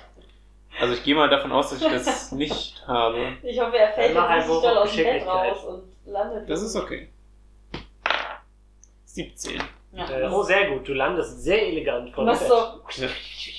[0.80, 3.38] Also ich gehe mal davon aus, dass ich das nicht habe.
[3.44, 6.50] Ich hoffe, er fällt jetzt nicht doll aus dem Bett raus und landet.
[6.50, 7.10] Das ist okay.
[9.06, 9.62] 17.
[9.94, 10.10] Ja.
[10.10, 10.88] Äh, oh, sehr gut.
[10.88, 12.48] Du landest sehr elegant von dem Bett.
[12.48, 12.82] so.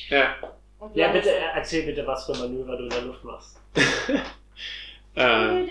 [0.09, 0.35] Ja.
[0.79, 3.61] und Ja, bitte äh, erzähl bitte, was für Manöver du in der Luft machst.
[5.17, 5.67] Äh,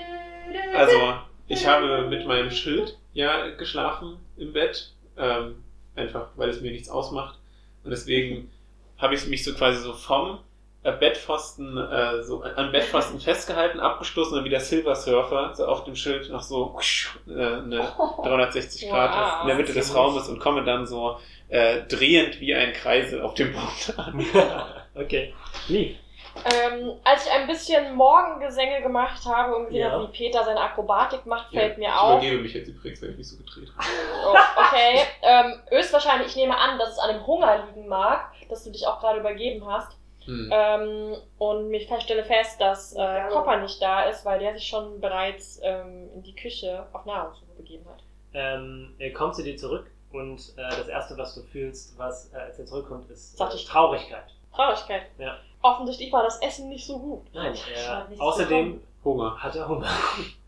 [0.76, 1.14] also,
[1.48, 4.92] ich habe mit meinem Schild ja geschlafen im Bett.
[5.20, 5.64] Ähm,
[5.96, 7.38] einfach, weil es mir nichts ausmacht.
[7.84, 8.50] Und deswegen
[8.98, 10.40] habe ich mich so quasi so vom
[10.84, 15.84] äh, Bettpfosten, äh, so an Bettpfosten festgehalten, abgestoßen und wie der Silver Surfer so auf
[15.84, 16.80] dem Schild noch so
[17.28, 17.92] äh, eine
[18.24, 19.42] 360 Grad Wow.
[19.42, 23.34] in der Mitte des Raumes und komme dann so äh, drehend wie ein Kreisel auf
[23.34, 24.26] dem Boot an.
[24.96, 25.34] okay.
[25.68, 25.98] Lieb.
[26.46, 29.92] Ähm, als ich ein bisschen Morgengesänge gemacht habe und gesehen Ja.
[29.92, 32.12] habe, wie Peter seine Akrobatik macht, fällt mir ich auf.
[32.22, 33.88] übergebe mich jetzt übrigens, weil ich mich so gedreht habe.
[34.26, 35.02] Oh, okay.
[35.22, 38.86] Ähm, höchstwahrscheinlich, ich nehme an, dass es an dem Hunger liegen mag, dass du dich
[38.88, 39.96] auch gerade übergeben hast.
[40.26, 40.50] Hm.
[40.54, 43.28] Ähm, und ich stelle fest, dass äh, Ja.
[43.30, 47.52] Copper nicht da ist, weil der sich schon bereits ähm, in die Küche auf Nahrungssuche
[47.58, 48.04] begeben hat.
[48.34, 52.38] Ähm, er kommt zu dir zurück und äh, das erste, was du fühlst, was, äh,
[52.38, 54.26] als er zurückkommt, ist äh, ich- Traurigkeit.
[54.54, 55.04] Traurigkeit.
[55.18, 55.38] Ja.
[55.62, 57.26] Offensichtlich war das Essen nicht so gut.
[57.34, 59.36] Nein, er, außerdem Hunger.
[59.38, 59.88] hat er Hunger.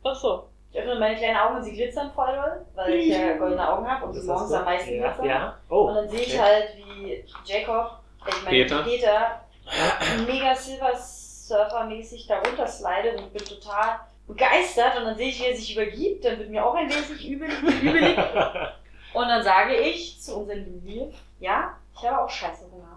[0.04, 0.44] Ach so.
[0.72, 3.86] Ich öffne meine kleinen Augen und sie glitzern voll doll, weil ich ja goldene Augen
[3.86, 4.56] habe und sie Das morgens du?
[4.58, 5.26] am meisten ja, glitzern.
[5.26, 5.58] ja.
[5.70, 6.40] Oh, Und dann sehe ich okay.
[6.42, 8.84] halt, wie Jacob, äh, ich meine Peter.
[8.84, 9.42] Peter,
[10.26, 15.48] mega Silver Surfer mäßig darunter slidet und bin total begeistert und dann sehe ich, wie
[15.48, 17.50] er sich übergibt, dann wird mir auch ein wenig übel,
[17.82, 18.18] übelig
[19.14, 22.91] und dann sage ich zu unserem Juwel, ja, ich habe auch scheiße Hunger.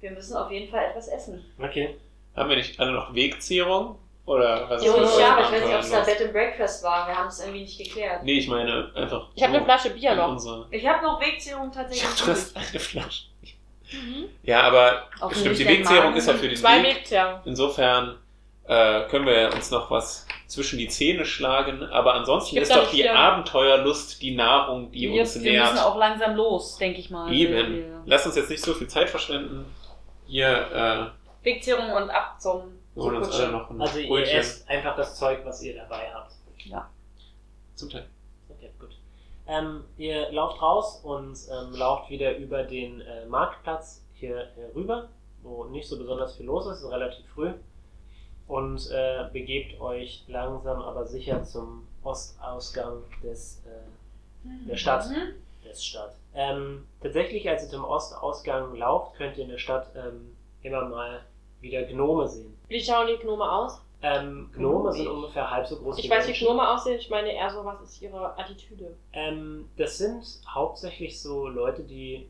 [0.00, 1.44] Wir müssen auf jeden Fall etwas essen.
[1.62, 1.96] okay.
[2.36, 3.98] Haben wir nicht alle noch Wegzehrung?
[4.24, 6.00] Oder was Jo, ich euch ja, aber ich weiß nicht, ob es da?
[6.02, 7.08] Bed and Breakfast war.
[7.08, 8.22] Wir haben es irgendwie nicht geklärt.
[8.22, 9.28] Nee, ich meine einfach.
[9.34, 10.28] Ich habe so eine Flasche Bier noch.
[10.28, 10.66] Unsere...
[10.70, 12.08] Ich habe noch Wegzehrung Ich tatsächlich.
[12.10, 13.22] hab, du hast eine Flasche.
[13.90, 14.28] Mhm.
[14.42, 16.96] Ja, aber Auch stimmt, die Wegzehrung ist ja für den Zwei Weg.
[16.96, 17.40] Wegzehrung.
[17.46, 18.18] Insofern
[18.66, 23.08] äh, können wir uns noch was zwischen die Zähne schlagen, aber ansonsten ist doch die
[23.08, 25.84] Abenteuerlust die Nahrung, die wir, uns wir müssen nährt.
[25.84, 27.32] auch langsam los, denke ich mal.
[27.32, 27.84] Eben.
[28.04, 29.64] Lass uns jetzt nicht so viel Zeit verschwenden.
[30.28, 32.60] Hier Wegzehrung und ab zum
[32.94, 34.38] äh, holen uns alle noch ein Also ihr Brötchen.
[34.38, 36.32] esst einfach das Zeug, was ihr dabei habt.
[37.74, 38.06] Zum Teil.
[38.48, 38.96] Okay, gut.
[39.46, 45.08] Ähm, ihr lauft raus und ähm, lauft wieder über den äh, Marktplatz hier herüber,
[45.42, 47.52] wo nicht so besonders viel los ist, ist relativ früh.
[48.46, 55.08] Und äh, begebt euch langsam aber sicher zum Ostausgang des, äh, der Stadt.
[55.08, 55.34] Mhm.
[55.68, 56.14] Des Stadt.
[56.34, 61.20] Ähm, tatsächlich, als ihr zum Ostausgang lauft, könnt ihr in der Stadt ähm, immer mal
[61.60, 62.56] wieder Gnome sehen.
[62.68, 63.80] Wie schauen die Gnome aus?
[64.00, 66.46] Ähm, Gnome sind ungefähr halb so groß Ich wie weiß, wie Menschen.
[66.46, 66.98] Gnome aussehen.
[66.98, 68.96] Ich meine eher so, was ist ihre Attitüde?
[69.12, 72.28] Ähm, das sind hauptsächlich so Leute, die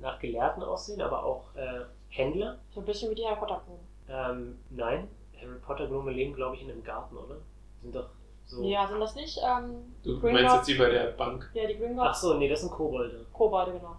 [0.00, 2.58] nach Gelehrten aussehen, aber auch äh, Händler.
[2.74, 3.80] So ein bisschen wie die Harry Potter Gnome.
[4.08, 5.08] Ähm, nein,
[5.40, 7.36] Harry Potter Gnome leben, glaube ich, in einem Garten, oder?
[7.82, 8.10] Sind doch
[8.46, 8.62] so.
[8.64, 9.38] Ja, sind das nicht?
[9.38, 10.42] Ähm, Du Gringotts?
[10.42, 11.50] meinst jetzt die bei der Bank.
[11.54, 12.20] Ja, die Ach Gringotts.
[12.20, 13.26] so, nee, das sind Kobolde.
[13.32, 13.96] Kobolde, genau.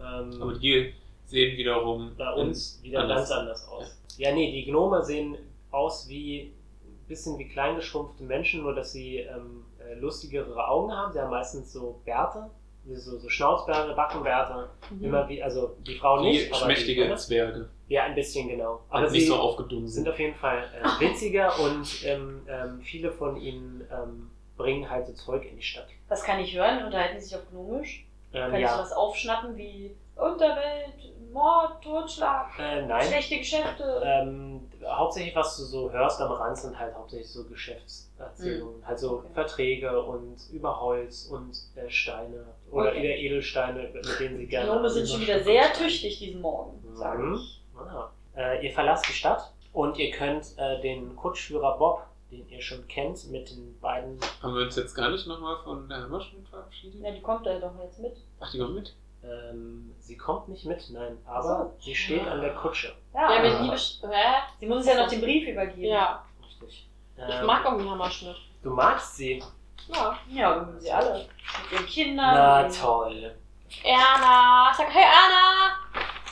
[0.00, 0.92] Ähm, Aber die
[1.26, 3.28] sehen wiederum bei uns wieder anders.
[3.28, 3.96] ganz anders aus.
[4.18, 5.36] Ja, nee, die Gnome sehen
[5.70, 6.52] aus wie
[6.84, 11.12] ein bisschen wie kleingeschrumpfte Menschen, nur dass sie ähm, äh, lustigere Augen haben.
[11.12, 12.50] Sie haben meistens so Bärte,
[12.86, 14.68] so, so Schnauzbärte, Backenbärte.
[14.90, 15.04] Mhm.
[15.04, 17.16] Immer wie, also die Frau die nicht, aber schmächtige die.
[17.16, 17.68] Zwerge.
[17.88, 18.80] Ja, ein bisschen genau.
[18.88, 19.88] Aber Aber sie nicht so aufgedunsen.
[19.88, 25.06] sind auf jeden Fall äh, witziger und ähm, ähm, viele von ihnen ähm, bringen halt
[25.06, 25.88] so Zeug in die Stadt.
[26.08, 26.84] Was kann ich hören?
[26.84, 28.06] Unterhalten sie sich auf Gnomisch?
[28.32, 30.94] Ähm, Kann ich ja, was aufschnappen wie Unterwelt,
[31.32, 33.06] Mord, Totschlag, äh, nein.
[33.08, 34.00] schlechte Geschäfte?
[34.04, 38.86] Ähm, hauptsächlich, was du so hörst am Rand, sind halt hauptsächlich so Geschäftserzählungen.
[38.86, 39.28] Halt so Okay.
[39.34, 43.26] Verträge und über Holz und äh, Steine oder Okay.
[43.26, 44.70] Edelsteine, mit denen sie Die gerne.
[44.70, 47.34] Gnome sind schon wieder sehr tüchtig diesen Morgen, sage Mhm.
[47.34, 47.60] ich.
[47.88, 48.10] Ah.
[48.36, 52.86] Äh, ihr verlasst die Stadt und ihr könnt äh, den Kutschführer Bob, den ihr schon
[52.88, 54.18] kennt, mit den beiden.
[54.42, 57.00] Haben wir uns jetzt gar nicht nochmal von der Hammerschmidt verabschiedet?
[57.02, 58.16] Ja, die kommt da doch jetzt mit.
[58.40, 58.94] Ach, die kommt mit?
[59.22, 62.92] Ähm, sie kommt nicht mit, nein, aber Ach sie steht an der Kutsche.
[63.14, 63.42] Ja, Ja.
[63.42, 63.76] Liebe.
[63.76, 64.34] Hä?
[64.60, 65.84] sie muss uns ja noch den Brief übergeben.
[65.84, 66.88] Ja, Richtig.
[67.16, 68.36] ich Ähm, mag irgendwie Hammerschmidt.
[68.62, 69.42] Du magst sie.
[69.88, 70.18] Ja.
[70.28, 71.26] Ja, wir mögen sie alle.
[71.70, 72.34] Mit ihren Kindern.
[72.34, 73.34] Na toll.
[73.82, 74.68] Erna!
[74.70, 75.76] Ich sag, hey Erna!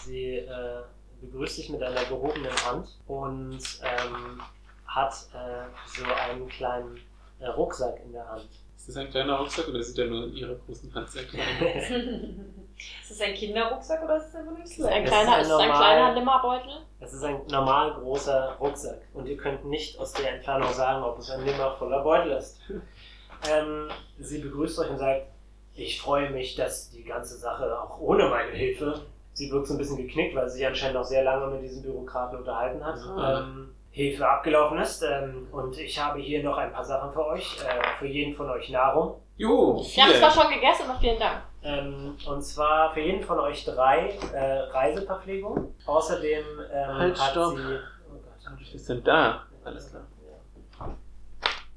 [0.05, 0.83] Sie äh,
[1.23, 4.41] begrüßt dich mit einer gehobenen Hand und ähm,
[4.87, 6.99] hat äh, so einen kleinen
[7.41, 8.49] äh, Rucksack in der Hand.
[8.77, 12.65] Ist das ein kleiner Rucksack oder sieht er nur in ihrer großen Hand sehr klein?
[13.03, 15.33] ist das ein Kinderrucksack oder ist das einfach ein Ist das ein Das ist kleiner,
[15.37, 16.73] ein ist das ein normal- kleiner Nimmerbeutel?
[17.01, 21.19] Es ist ein normal großer Rucksack und ihr könnt nicht aus der Entfernung sagen, ob
[21.19, 22.61] es ein nimmer voller Beutel ist.
[23.51, 25.27] ähm, sie begrüßt euch und sagt,
[25.75, 29.79] ich freue mich, dass die ganze Sache auch ohne meine Hilfe, sie wirkt so ein
[29.79, 33.41] bisschen geknickt, weil sie sich anscheinend auch sehr lange mit diesem Bürokraten unterhalten hat, Ah.
[33.41, 35.03] ähm, Hilfe abgelaufen ist.
[35.03, 38.49] Ähm, und ich habe hier noch ein paar Sachen für euch, äh, für jeden von
[38.51, 39.21] euch Nahrung.
[39.37, 40.19] Juhu, Wir haben viel.
[40.21, 41.43] zwar schon gegessen, aber vielen Dank.
[41.65, 45.75] Ähm, und zwar für jeden von euch drei äh, Reiseverpflegung.
[45.87, 47.57] Außerdem ähm, Halt, hat stopp.
[47.57, 47.79] sie...
[48.11, 48.59] Oh Gott.
[48.73, 49.43] Wir sind da.
[49.65, 50.03] Alles klar.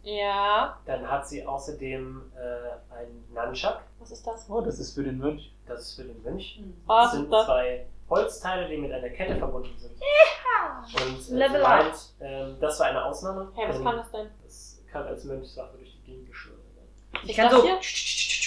[0.03, 0.77] Ja.
[0.85, 3.79] Dann hat sie außerdem äh, einen Nunchuck.
[4.05, 4.45] Was ist das?
[4.49, 5.51] Oh, das ist für den Mönch.
[5.67, 6.61] Das ist für den Mönch.
[6.85, 7.45] Was Das sind das?
[7.47, 9.93] zwei Holzteile, die mit einer Kette verbunden sind.
[10.93, 13.51] Und äh, Level meint, ähm, das war eine Ausnahme.
[13.55, 14.27] Hey, was kann das denn?
[14.43, 17.19] Das kann als Mönchswaffe durch die Gegend geschleudert werden.
[17.23, 17.65] Ich Ist kann das so.
[17.65, 17.79] hier?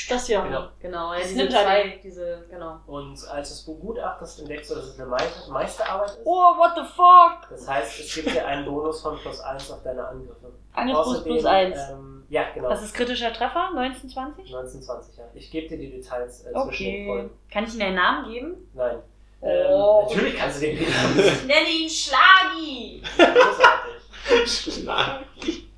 [0.09, 0.41] Das hier.
[0.43, 0.69] Genau.
[0.81, 2.79] Genau, ja, diese nimmt zwei, diese, genau.
[2.87, 6.21] Und als du es begutachtest, entdeckst du, dass es eine Meister Meisterarbeit ist.
[6.25, 7.51] Oh, what the fuck?
[7.51, 10.53] Das heißt, es gibt dir einen Bonus von plus 1 auf deine Angriffe.
[10.73, 11.77] Angriff plus 1.
[11.91, 12.69] Ähm, ja, genau.
[12.69, 14.45] Das ist kritischer Treffer, 1920?
[14.55, 15.25] 1920, ja.
[15.35, 17.07] Ich gebe dir die Details äh, zwischen den Okay.
[17.07, 17.31] Folgen.
[17.51, 18.71] Kann ich Ihnen einen Namen geben?
[18.75, 18.99] Nein.
[19.41, 19.47] Oh.
[19.47, 20.89] Ähm, natürlich kannst du den wieder.
[20.89, 23.03] Ich nenne ihn Schlagi!
[23.17, 24.75] Großartig.
[24.75, 25.69] Schlagi.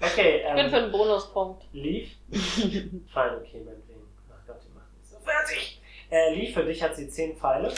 [0.00, 1.64] Okay, Ich bin für ähm, einen Bonuspunkt.
[1.72, 2.08] Leaf.
[2.30, 4.00] Fein, okay, meinetwegen.
[4.30, 5.80] Ach Gott, die macht nicht so fertig.
[6.10, 7.72] Äh, Leaf, für dich hat sie 10 Pfeile.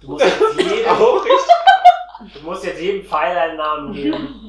[0.00, 0.96] Du musst jetzt jedem,
[2.34, 4.40] du musst jetzt jedem Pfeil einen Namen geben.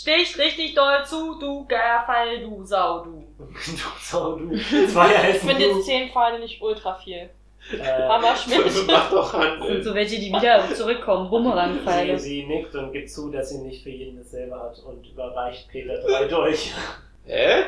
[0.00, 3.26] Stich richtig doll zu, du Gerfall, du Sau, du.
[3.38, 3.52] du,
[4.00, 4.56] so, du.
[4.88, 5.76] Zwei Ich heißen finde du.
[5.76, 7.28] jetzt 10 Pfeile nicht ultra viel.
[7.72, 8.64] Äh, Hammerschmidt.
[8.86, 9.84] Mach doch Das sind Hand.
[9.84, 12.18] so welche, die wieder zurückkommen, Sie, Bumerangpfeile.
[12.18, 16.00] sie nickt und gibt zu, dass sie nicht für jeden dasselbe hat und überreicht Peter
[16.00, 16.70] drei Dolche.
[17.26, 17.64] Hä?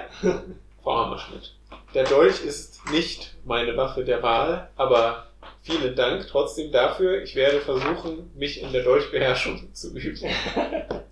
[0.82, 1.52] Frau Hammerschmidt.
[1.94, 5.26] Der Dolch ist nicht meine Waffe der Wahl, aber
[5.60, 7.22] vielen Dank trotzdem dafür.
[7.22, 10.30] Ich werde versuchen, mich in der Dolchbeherrschung zu üben.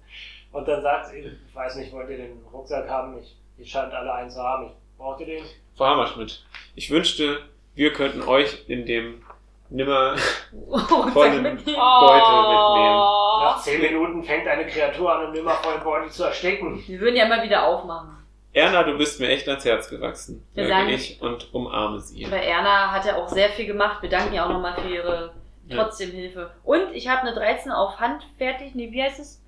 [0.53, 3.19] Und dann sagt sie, ich weiß nicht, wollt ihr den Rucksack haben?
[3.19, 4.67] Ich, ihr scheint alle einen zu haben.
[4.67, 5.45] Ich, braucht ihr den?
[5.77, 6.45] Frau Hammerschmidt,
[6.75, 7.39] ich wünschte,
[7.75, 9.23] wir könnten euch in dem
[9.71, 10.17] nimmer
[11.13, 11.79] Vollen- mitnehmen.
[11.79, 13.41] Oh.
[13.43, 16.83] Nach zehn Minuten fängt eine Kreatur an, im nimmervollen Beutel zu ersticken.
[16.87, 18.17] Wir würden ja immer wieder aufmachen.
[18.53, 22.27] Erna, du bist mir echt ans Herz gewachsen, Wir sage sagen- ich und umarme sie.
[22.27, 24.03] Aber Erna hat ja auch sehr viel gemacht.
[24.03, 25.33] Wir danken ihr auch nochmal für ihre
[25.69, 25.77] Ja.
[25.85, 26.51] trotzdem Hilfe.
[26.65, 29.41] Und ich habe eine 13 auf Hand fertig, nee, wie heißt es?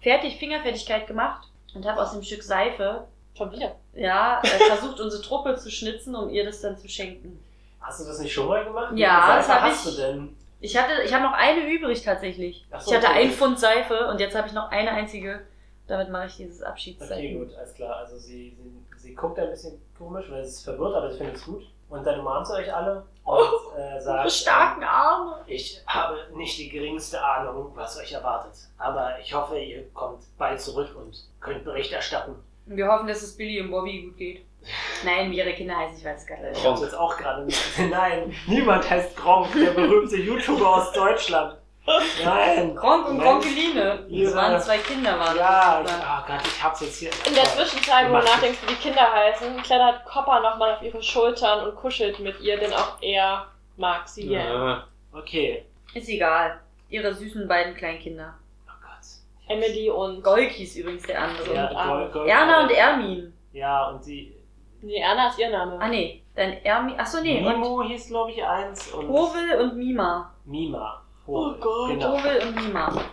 [0.00, 3.04] Fertig, Fingerfertigkeit gemacht und habe aus dem Stück Seife,
[3.36, 3.74] Schon wieder.
[3.94, 7.42] ja, äh, versucht, unsere Truppe zu schnitzen, um ihr das dann zu schenken.
[7.80, 8.92] Hast du das nicht schon mal gemacht?
[8.96, 9.96] Ja, das Seife hab hast ich.
[9.96, 10.36] du denn?
[10.60, 12.64] Ich hatte, ich habe noch eine übrig tatsächlich.
[12.78, 13.22] So, ich hatte okay.
[13.24, 15.40] ein Pfund Seife und jetzt habe ich noch eine einzige.
[15.86, 17.38] Damit mache ich dieses Okay, Abschiedszeichen.
[17.38, 17.96] gut, alles klar.
[17.96, 21.34] Also sie, sie, sie guckt ein bisschen komisch, weil sie ist verwirrt, aber ich finde
[21.34, 21.66] es gut.
[21.94, 25.44] Und dann umarmt sie euch alle und äh, sagt, starken Arme.
[25.46, 28.52] ich habe nicht die geringste Ahnung, was euch erwartet.
[28.78, 32.34] Aber ich hoffe, ihr kommt bald zurück und könnt Bericht erstatten.
[32.66, 34.44] Wir hoffen, dass es Billy und Bobby gut geht.
[35.04, 36.58] Nein, wie ihre Kinder heißen, ich weiß es gar nicht.
[36.58, 37.60] Ich hab's jetzt auch gerade nicht.
[37.90, 41.58] Nein, niemand heißt Gronk, der berühmte YouTuber aus Deutschland.
[41.86, 42.74] Nein.
[42.74, 43.18] Gronk und.
[43.18, 44.06] Gronkeline.
[44.08, 47.10] Das waren zwei Kinder, waren Ja, ich, oh Gott, ich hab's jetzt hier.
[47.26, 51.02] In der Zwischenzeit, wo du nachdenkst, wie die Kinder heißen, klettert Copper nochmal auf ihre
[51.02, 54.44] Schultern und kuschelt mit ihr, denn auch er mag sie ja.
[54.44, 54.84] Ja.
[55.12, 55.64] Okay.
[55.92, 56.60] Ist egal.
[56.88, 58.34] Ihre süßen beiden Kleinkinder.
[58.66, 59.54] Oh Gott.
[59.54, 60.22] Emily und.
[60.22, 61.54] Golk hieß übrigens der andere.
[61.54, 61.86] Ja.
[61.86, 63.32] Gold, Gold, Erna und Ermin.
[63.52, 64.34] Ja, und sie.
[64.80, 65.78] Nee, Erna ist ihr Name.
[65.80, 66.98] Ah nee, dann Ermin.
[66.98, 68.90] Achso nee, und Mimo hieß, glaube ich, eins.
[68.92, 70.32] Und Hovel und Mima.
[70.44, 71.03] Mima.
[71.26, 71.90] Oh Gott.
[71.90, 72.18] Genau.
[72.18, 73.04] Hovel und Mima.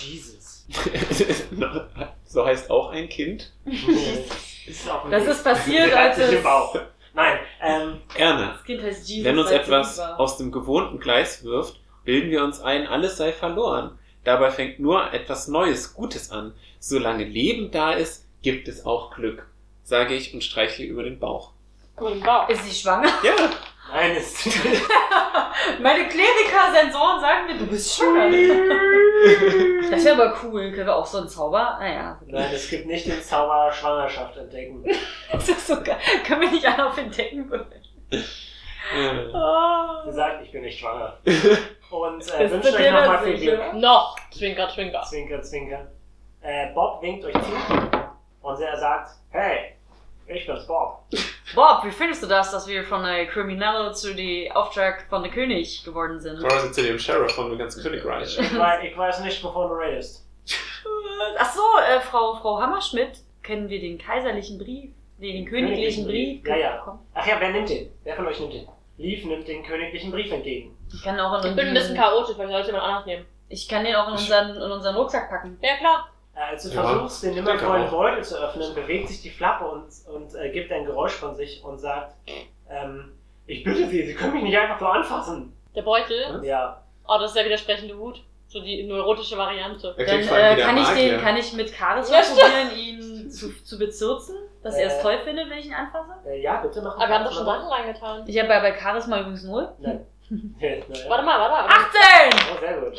[0.00, 0.66] Jesus.
[2.24, 3.52] so heißt auch ein Kind.
[4.66, 5.32] ist auch ein Das Ding.
[5.32, 6.44] ist passiert, als es...
[7.14, 9.24] Nein, ähm, Erna, Das Kind heißt Jesus.
[9.24, 13.98] wenn uns etwas aus dem gewohnten Gleis wirft, bilden wir uns ein, alles sei verloren.
[14.24, 16.54] Dabei fängt nur etwas Neues, Gutes an.
[16.80, 19.46] Solange Leben da ist, gibt es auch Glück,
[19.84, 21.52] sage ich und streichle über den Bauch.
[21.96, 22.48] Und Bauch.
[22.48, 23.08] Ist sie schwanger?
[23.24, 23.34] Ja,
[23.92, 24.44] nein, es
[25.80, 28.30] Meine Kleriker-Sensoren sagen mir, du bist schwanger.
[29.90, 30.70] Das wäre aber cool.
[30.72, 31.76] Können wir auch so einen Zauber?
[31.80, 32.18] Naja.
[32.26, 34.84] Nein, es gibt nicht den Zauber Schwangerschaft entdecken.
[35.32, 35.98] Das ist so geil.
[36.26, 37.82] Können wir nicht alle auf entdecken würfeln?
[38.10, 38.20] äh,
[40.06, 41.18] Sie sagt, ich bin nicht schwanger.
[41.90, 43.38] Und äh, wünscht euch nochmal viel?
[43.38, 43.74] Glück.
[43.74, 44.16] Noch.
[44.30, 45.02] Zwinker, zwinker.
[45.02, 45.86] Zwinker, zwinker.
[46.40, 47.52] Äh, Bob winkt euch zu.
[48.40, 49.74] Und er sagt, hey,
[50.28, 51.04] ich bin's Bob.
[51.54, 55.32] Bob, wie findest du das, dass wir von der Kriminelle zu dem Auftrag von der
[55.32, 56.40] König geworden sind?
[56.40, 58.38] quasi zu dem Sheriff von dem ganzen Königreich.
[58.38, 60.26] Ich weiß, ich weiß nicht, wovon du redest.
[61.38, 64.90] Ach so, äh, Frau, Frau Hammerschmidt, kennen wir den kaiserlichen Brief?
[65.18, 66.46] Nee, den königlichen Brief?
[66.46, 66.76] Ja, ja.
[66.76, 67.00] bekommen?
[67.14, 67.90] Ach ja, wer nimmt den?
[68.04, 68.68] Wer von euch nimmt den?
[68.98, 70.76] Leaf nimmt den königlichen Brief entgegen.
[70.92, 73.26] Ich kann auch in Ich bin ein bisschen chaotisch, weil ich sollte jemand anders nehmen.
[73.48, 75.58] Ich kann den auch in unseren, in unseren Rucksack packen.
[75.62, 76.10] Ja, klar.
[76.38, 77.90] Äh, Als du Ja, versuchst, den nimmervollen.
[77.90, 81.62] Beutel zu öffnen, bewegt sich die Flappe und, und äh, gibt ein Geräusch von sich
[81.64, 82.14] und sagt,
[82.70, 83.12] ähm,
[83.46, 85.52] ich bitte Sie, Sie können mich nicht einfach so anfassen.
[85.74, 86.40] Der Beutel.
[86.44, 88.22] Ja, Oh, das ist der widersprechende Wut.
[88.48, 89.94] So die neurotische Variante.
[89.96, 93.78] Er Dann äh, kann ich den, kann ich mit Charisma Ja, probieren, ihn zu, zu
[93.78, 95.02] bezirzen, dass er es Äh.
[95.02, 96.12] toll findet, wenn ich ihn anfasse?
[96.26, 98.24] äh, ja, bitte machen Aber wir haben doch schon Sachen reingetan.
[98.26, 99.68] Ich habe ja bei Charisma übrigens null.
[99.78, 100.06] Nein.
[100.30, 100.82] Naja.
[101.08, 101.54] Warte mal, warte.
[101.54, 101.90] Aber 18!
[102.54, 102.92] Oh, sehr gut.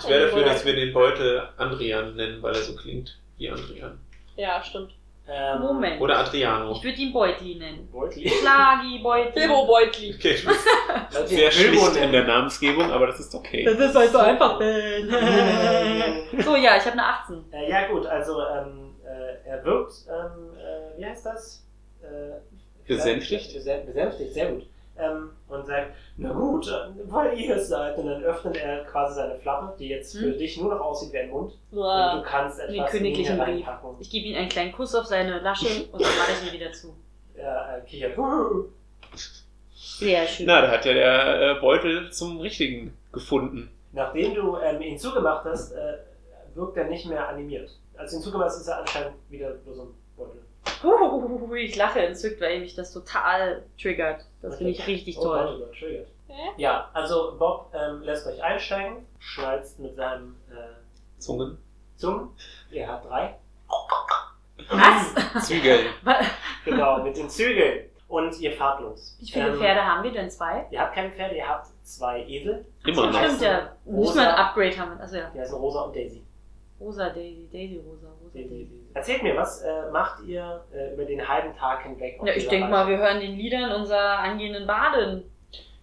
[0.00, 3.98] ich wäre dafür, dass wir den Beutel Andrian nennen, weil er so klingt wie Andrian.
[4.36, 4.92] Ja, stimmt.
[5.28, 6.00] Ähm, Moment.
[6.00, 6.70] Oder Adriano.
[6.72, 7.88] Ich würde ihn Beutli nennen.
[7.90, 8.28] Beutli.
[8.28, 9.32] Schlagi, Beutli.
[9.34, 10.14] Bilbo Beutli.
[10.14, 13.64] Okay, ihn sehr schlicht in der Namensgebung, aber das ist okay.
[13.80, 14.60] ist halt so einfach.
[14.60, 17.44] so, ja, ich habe eine 18.
[17.52, 21.66] Äh, ja gut, also ähm, äh, er wirkt, ähm, äh, wie heißt das?
[22.02, 23.50] Äh, Besänftigt?
[23.50, 24.66] Besä- Besänftigt, sehr gut.
[24.98, 27.98] Ähm, und sagt, na gut, äh, weil ihr es seid.
[27.98, 30.38] Und dann öffnet er quasi seine Flappe, die jetzt für Hm.
[30.38, 31.52] dich nur noch aussieht wie ein Mund.
[31.70, 33.46] Und du kannst etwas königlichen Brief.
[33.46, 33.90] hereinpacken.
[34.00, 36.72] Ich gebe ihm einen kleinen Kuss auf seine Lasche und dann mache ich ihn wieder
[36.72, 36.94] zu.
[37.34, 38.16] Er äh, kichert.
[39.74, 40.46] Sehr schön.
[40.46, 43.70] Na, da hat ja der äh, Beutel zum Richtigen gefunden.
[43.92, 45.98] Nachdem du ähm, ihn zugemacht hast, äh,
[46.54, 47.70] wirkt er nicht mehr animiert.
[47.96, 49.94] Als du ihn zugemacht hast, ist er anscheinend wieder nur so ein
[50.82, 54.24] Huhuhuhu, Ich lache entzückt, weil mich das total triggert.
[54.42, 55.58] Das finde ich richtig Oh, toll.
[55.60, 56.08] Gott, triggert.
[56.28, 56.50] Hä?
[56.56, 61.58] Ja, also Bob ähm, lässt euch einsteigen, schnalzt mit seinem äh, Zungen.
[61.96, 62.30] Zungen.
[62.70, 63.36] Er hat drei.
[64.70, 65.46] Was?
[65.46, 65.86] Zügel.
[66.64, 67.88] Genau, mit den Zügeln.
[68.08, 69.16] Und ihr fahrt los.
[69.20, 70.30] Wie viele Ähm, Pferde haben wir denn?
[70.30, 70.66] Zwei?
[70.70, 72.64] Ihr habt keine Pferde, ihr habt zwei Esel.
[72.86, 73.18] Immer noch.
[73.18, 73.72] Stimmt, ja.
[73.84, 75.00] Müssen wir ein Upgrade haben.
[75.00, 75.30] Also ja.
[75.34, 76.22] Die heißen Rosa und Daisy.
[76.78, 78.85] Rosa Daisy, Daisy Rosa, Rosa Daisy, Daisy.
[78.96, 82.18] Erzählt mir, was äh, macht ihr äh, über den halben Tag hinweg?
[82.24, 85.30] Ja, ich denke mal, wir hören den Liedern unserer angehenden Baden.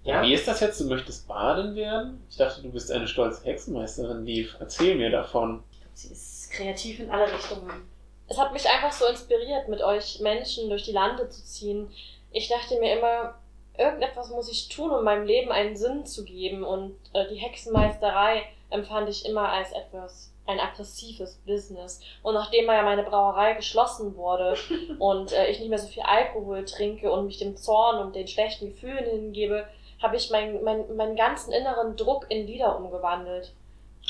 [0.03, 0.81] Ja, wie ist das jetzt?
[0.81, 2.25] Du möchtest baden werden?
[2.27, 4.57] Ich dachte, du bist eine stolze Hexenmeisterin, Liv.
[4.59, 5.63] Erzähl mir davon.
[5.93, 7.87] Sie ist kreativ in alle Richtungen.
[8.27, 11.91] Es hat mich einfach so inspiriert, mit euch Menschen durch die Lande zu ziehen.
[12.31, 13.35] Ich dachte mir immer,
[13.77, 16.63] irgendetwas muss ich tun, um meinem Leben einen Sinn zu geben.
[16.63, 18.41] Und äh, die Hexenmeisterei
[18.71, 22.01] empfand ich immer als etwas, ein aggressives Business.
[22.21, 24.55] Und nachdem ja meine Brauerei geschlossen wurde
[24.99, 28.27] und äh, ich nicht mehr so viel Alkohol trinke und mich dem Zorn und den
[28.27, 29.67] schlechten Gefühlen hingebe,
[30.01, 33.53] habe ich mein, mein, meinen ganzen inneren Druck in Lieder umgewandelt.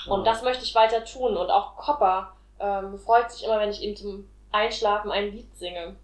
[0.07, 1.37] Und das möchte ich weiter tun.
[1.37, 5.95] Und auch Copper ähm, freut sich immer, wenn ich ihm zum Einschlafen ein Lied singe.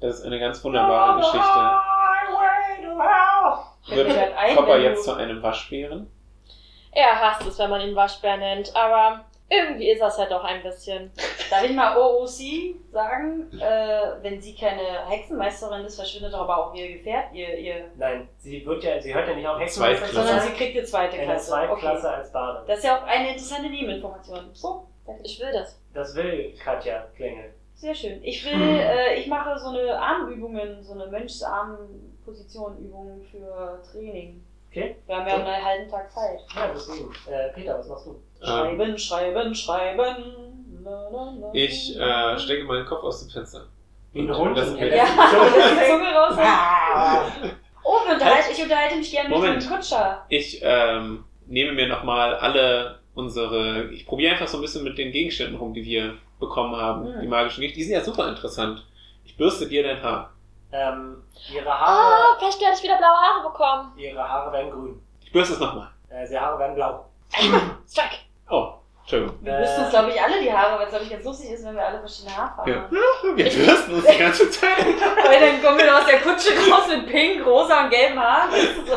[0.00, 1.40] Das ist eine ganz wunderbare Geschichte.
[3.82, 6.10] Fällt mir Wird ein, Copper jetzt zu einem Waschbären?
[6.92, 10.62] Er hasst es, wenn man ihn Waschbär nennt, aber irgendwie ist das halt doch ein
[10.62, 11.10] bisschen.
[11.50, 13.50] Darf ich mal OOC sagen?
[13.60, 18.28] Äh, wenn sie keine Hexenmeisterin ist, verschwindet doch aber auch ihr Gefährt, ihr, ihr Nein,
[18.38, 20.26] sie wird ja, sie hört ja nicht auf Hexenmeister, Zweitklasse.
[20.28, 21.50] sondern sie kriegt eine zweite eine Klasse.
[21.50, 22.16] Zweitklasse Okay.
[22.16, 22.64] als Bade.
[22.66, 24.50] Das ist ja auch eine interessante Nebeninformation.
[24.52, 24.88] So,
[25.22, 25.80] Ich will das.
[25.94, 27.54] Das will Katja Klingel.
[27.76, 28.20] sehr schön.
[28.24, 34.42] Ich will, äh, ich mache so eine Armübungen, so eine Mönchsarm-Position-Übung für Training.
[34.70, 34.96] Okay?
[35.06, 36.40] Wir haben ja einen halben Tag Zeit.
[36.54, 37.10] Ja, deswegen.
[37.30, 38.20] Äh, Peter, was machst du?
[38.44, 40.16] Schreiben, schreiben, schreiben.
[40.84, 41.50] La, la, la.
[41.52, 43.66] Ich äh, stecke meinen Kopf aus dem Fenster.
[44.12, 44.56] Wie ein Und Hund.
[44.56, 46.36] Ja, die Zunge raus.
[46.38, 47.24] Ah.
[47.84, 49.62] Oh, wir unterhalte, ich unterhalte mich gerne mit Moment.
[49.62, 50.24] dem Kutscher.
[50.28, 53.90] Ich ähm, nehme mir nochmal alle unsere.
[53.92, 57.16] Ich probiere einfach so ein bisschen mit den Gegenständen rum, die wir bekommen haben.
[57.16, 57.20] Mhm.
[57.20, 57.74] Die magischen Gegenstände.
[57.76, 58.84] Die sind ja super interessant.
[59.24, 60.32] Ich bürste dir dein Haar.
[60.72, 63.92] Ähm, ihre Ah, Haare, vielleicht werde ich wieder blaue Haare bekommen.
[63.96, 65.02] ihre Haare werden grün.
[65.22, 65.88] Ich bürste es nochmal.
[66.10, 67.04] Äh, ihre Haare werden blau.
[67.88, 68.16] Strike.
[68.50, 69.36] Oh, Entschuldigung.
[69.40, 71.64] Wir müssen uns, glaube ich, alle die Haare, weil es, glaube ich, ganz lustig ist,
[71.64, 72.80] wenn wir alle verschiedene Haarfarben Ja.
[72.82, 73.36] haben.
[73.36, 74.78] Wir bürsten uns die ganze Zeit.
[75.26, 78.50] Weil dann kommen wir aus der Kutsche raus mit pink, rosa und gelben Haaren.
[78.86, 78.96] So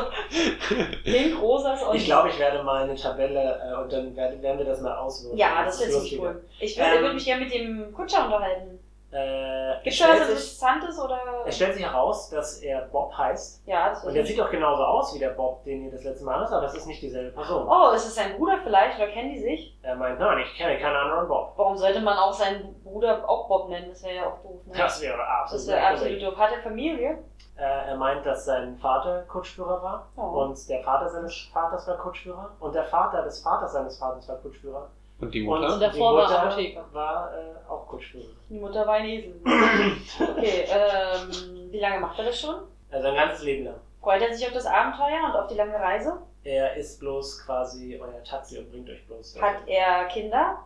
[1.04, 1.96] pink, rosas und...
[1.96, 5.38] Ich glaube, ich werde mal eine Tabelle äh, und dann werden, wir das mal auswirken.
[5.38, 6.44] Ja, das wäre ist ziemlich cool.
[6.60, 8.80] Ich würde Ähm, würd mich gerne mit dem Kutscher unterhalten.
[9.12, 11.20] Äh, Gibt es da was sich- Interessantes oder...
[11.46, 13.66] es stellt sich heraus, dass er Bob heißt.
[13.66, 16.26] Ja, das Und er sieht auch genauso aus wie der Bob, den ihr das letzte
[16.26, 17.68] Mal hattet, aber es ist nicht dieselbe Person.
[17.68, 19.76] Oh, ist es sein Bruder vielleicht oder kennen die sich?
[19.82, 21.54] Er meint, nein, ich kenne keinen anderen Bob.
[21.56, 23.90] Warum sollte man auch seinen Bruder auch Bob nennen?
[23.90, 24.74] Das wäre ja auch doof, ne?
[24.78, 26.38] Das wäre absolut Das wäre absolut doof.
[26.38, 27.18] Hat er Familie?
[27.58, 30.22] Äh, er meint, dass sein Vater Kutschführer war Oh.
[30.44, 34.38] und der Vater seines Vaters war Kutschführer und der Vater des Vaters seines Vaters war
[34.38, 34.88] Kutschführer
[35.20, 35.74] Und die Mutter?
[35.74, 36.86] Und der die Mutter Apotheker.
[36.94, 38.26] war äh, auch Kutschführer.
[38.50, 39.36] Die Mutter war ein Esel.
[40.20, 42.56] Okay, ähm, wie lange macht er das schon?
[42.92, 43.76] Also sein ganzes Leben lang.
[44.02, 46.18] Freut er sich auf das Abenteuer und auf die lange Reise?
[46.46, 49.38] Er ist bloß quasi euer Taxi und bringt euch bloß.
[49.42, 50.58] Hat er Kinder?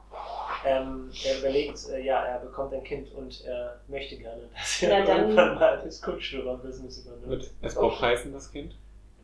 [0.63, 4.99] Ähm, er überlegt, äh, ja, er bekommt ein Kind und er möchte gerne, dass er
[4.99, 7.27] Ja, dann- irgendwann mal das Kutschführer-Business übernimmt.
[7.27, 8.75] Wird es Bob heißen, das Kind?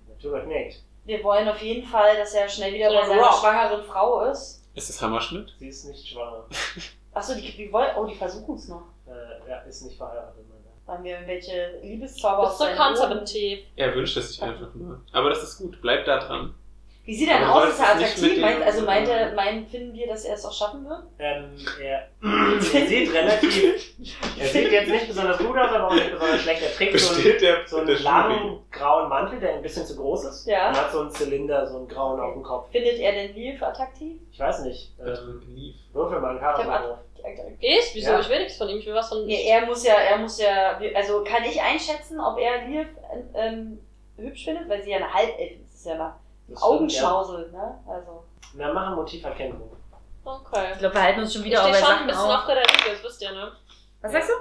[0.08, 0.84] Natürlich nicht.
[1.06, 4.22] Wir wollen auf jeden Fall, dass er schnell wieder So bei ein seiner schwangeren Frau
[4.22, 4.59] ist.
[4.76, 5.54] Ist es Hammerschmidt?
[5.60, 6.46] Sie ist nicht schwanger.
[7.14, 7.90] Achso, die, die wollen.
[7.98, 8.84] Oh, die versuchen es noch.
[9.08, 10.94] Äh, er ist nicht verheiratet, meint er.
[10.94, 13.60] Wollen wir irgendwelche Liebeszauber Bist so seinen Ohren- konservativ.
[13.76, 15.02] Er wünscht es sich einfach nur.
[15.12, 15.82] Aber das ist gut.
[15.82, 16.54] Bleib da dran.
[17.10, 17.70] Wie sieht er denn aus?
[17.70, 18.40] Ist er attraktiv?
[18.40, 21.06] Meint, also meint er, meint, finden wir, dass er es auch schaffen wird?
[21.18, 23.96] Ähm, er, er sieht relativ.
[24.40, 26.62] Er sieht jetzt nicht besonders gut aus, aber auch nicht besonders schlecht.
[26.62, 30.46] Er trägt so einen, so einen langen grauen Mantel, der ein bisschen zu groß ist.
[30.46, 30.70] Ja.
[30.70, 32.70] Und hat so einen Zylinder, so einen grauen auf dem Kopf.
[32.72, 34.22] Findet er den Liv attraktiv?
[34.32, 34.92] Ich weiß nicht.
[34.96, 35.18] Schulweg?
[35.18, 35.76] Ähm, Lief.
[35.94, 37.00] würfel mal einen Charisma.
[37.60, 37.90] Ich?
[37.96, 38.12] Wieso?
[38.12, 38.20] Ja.
[38.20, 38.78] Ich will nichts von ihm.
[38.78, 39.26] Ich will was von.
[39.26, 42.86] Nee, er muss ja, er muss ja, also kann ich einschätzen, ob er Liv
[43.34, 43.80] ähm,
[44.16, 45.74] hübsch findet, weil sie ja eine Halbelfe ist.
[45.74, 46.20] Das ist ja
[46.50, 47.80] Das stimmt, Augenschmausel, ne?
[47.88, 48.24] Also.
[48.56, 49.72] Na, machen Motiverkennung.
[50.24, 50.74] Okay.
[50.74, 52.40] Ich glaube, wir halten uns schon Ich wieder stehe auf schon ein bisschen auf.
[52.40, 53.52] auf Frederike, das wisst ihr, ne?
[54.02, 54.34] Was sagst du?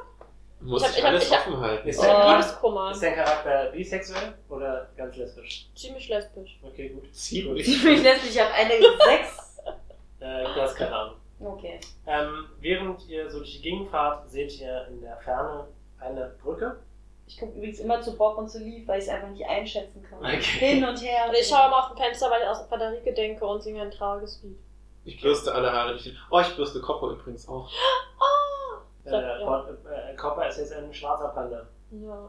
[0.67, 1.89] Muss Ich hab- ich, ich alles ich hab- offen halten.
[1.89, 2.03] Ist Oh.
[2.03, 2.91] der, Charakter, Liebeskummer.
[2.91, 5.69] ist der Charakter bisexuell oder ganz lesbisch?
[5.77, 6.59] Ziemlich lesbisch.
[6.63, 7.15] Okay, gut.
[7.15, 7.67] Ziemlich.
[7.85, 8.71] Ich lässt mich auf eine
[9.05, 9.59] 6.
[10.21, 11.15] Äh, du hast keine Ahnung.
[11.41, 11.79] Okay.
[12.07, 15.69] Ähm, während ihr so durch die Gegend fahrt, seht ihr in der Ferne
[16.01, 16.81] eine Brücke.
[17.29, 20.03] Ich gucke übrigens immer zu Bob und zu Liv, weil ich es einfach nicht einschätzen
[20.03, 20.19] kann.
[20.19, 20.41] Okay.
[20.41, 21.27] Hin und her.
[21.29, 23.91] Und ich schaue mal auf ein Fenster, weil ich aus Frederike denke und singe ein
[23.91, 24.59] trauriges Lied.
[25.05, 26.17] Ich bürste alle Haare durch den.
[26.31, 27.71] Oh, ich bürste Kopper übrigens auch.
[29.05, 29.39] Äh, Sag, ja.
[29.47, 31.67] Gott, äh, Copper ist jetzt ein schwarzer Panda.
[31.91, 32.29] Nein.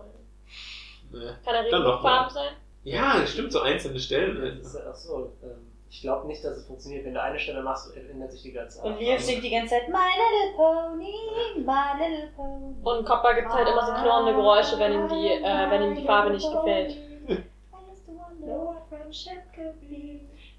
[1.12, 1.38] Ne.
[1.44, 1.66] Kann er.
[1.66, 2.54] Regenbogenfarben sein?
[2.86, 4.62] Ja, stimmt, so einzelne Stellen.
[4.62, 7.06] Das ist, ach so, ähm, ich glaube nicht, dass es funktioniert.
[7.06, 9.90] Wenn du eine Stelle machst, ändert sich die ganze Und Liv singt die ganze Zeit
[9.90, 11.16] My Little Pony,
[11.58, 12.76] My Little Pony.
[12.84, 16.06] Und Copper gibt halt immer so knurrende Geräusche, wenn ihm die, äh, wenn ihm die
[16.06, 16.96] Farbe nicht gefällt.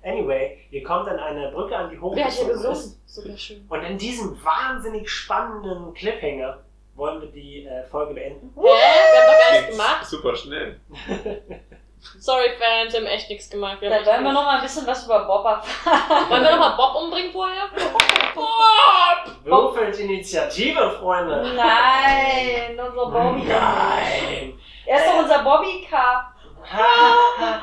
[0.03, 2.97] Anyway, ihr kommt an eine Brücke an, die hat hier hochgezogen gesungen?
[3.07, 3.67] Super schön.
[3.69, 6.59] Und in diesem wahnsinnig spannenden Cliffhanger
[6.97, 8.53] wollen wir die äh, Folge beenden.
[8.57, 8.63] Hä?
[8.63, 10.07] Wir haben doch gar nichts gemacht.
[10.07, 10.81] Super schnell.
[12.19, 13.81] Sorry, Fans, wir haben echt nichts gemacht.
[13.81, 16.31] Wir Dann wollen wir noch mal ein bisschen was über Bob erfahren.
[16.31, 17.69] Wollen wir nochmal Bob umbringen vorher?
[18.35, 19.45] Bob!
[19.45, 21.53] Würfelt Initiative, Freunde!
[21.55, 23.45] Nein, unser Bobby.
[23.45, 24.59] Nein!
[24.87, 26.35] Er ist doch unser Bobby-Car.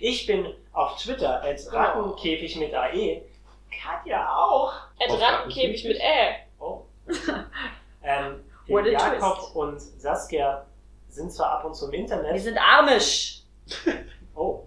[0.00, 3.22] ich bin auf Twitter als Rattenkäfig mit AE.
[3.70, 4.72] Katja auch.
[4.98, 6.36] Auf Rattenkäfig mit Ä.
[6.58, 6.82] Oh.
[8.02, 9.56] ähm, What a Jakob twist.
[9.56, 10.66] und Saskia
[11.18, 12.40] sind zwar ab und zu im Wir Internet.
[12.40, 13.42] sind armisch.
[14.34, 14.62] Oh.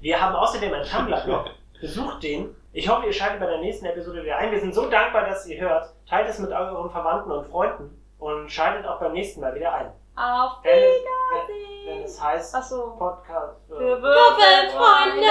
[0.00, 1.46] Wir haben außerdem einen Tumblr-Blog.
[1.80, 2.54] Besucht den.
[2.72, 4.52] Ich hoffe, ihr schaltet bei der nächsten Episode wieder ein.
[4.52, 5.92] Wir sind so dankbar, dass ihr hört.
[6.08, 9.86] Teilt es mit euren Verwandten und Freunden und schaltet auch beim nächsten Mal wieder ein.
[10.14, 11.86] Auf Wenn es, Wiedersehen.
[11.88, 12.90] wenn es heißt Achso.
[12.96, 13.56] Podcast.
[13.66, 15.26] Für Würfelfreunde.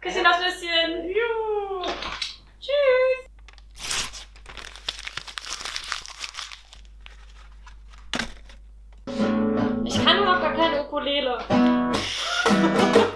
[0.00, 1.08] Küsschen aufs Nüsschen.
[1.08, 1.82] Juhu.
[10.04, 11.38] kann doch gar keine Ukulele.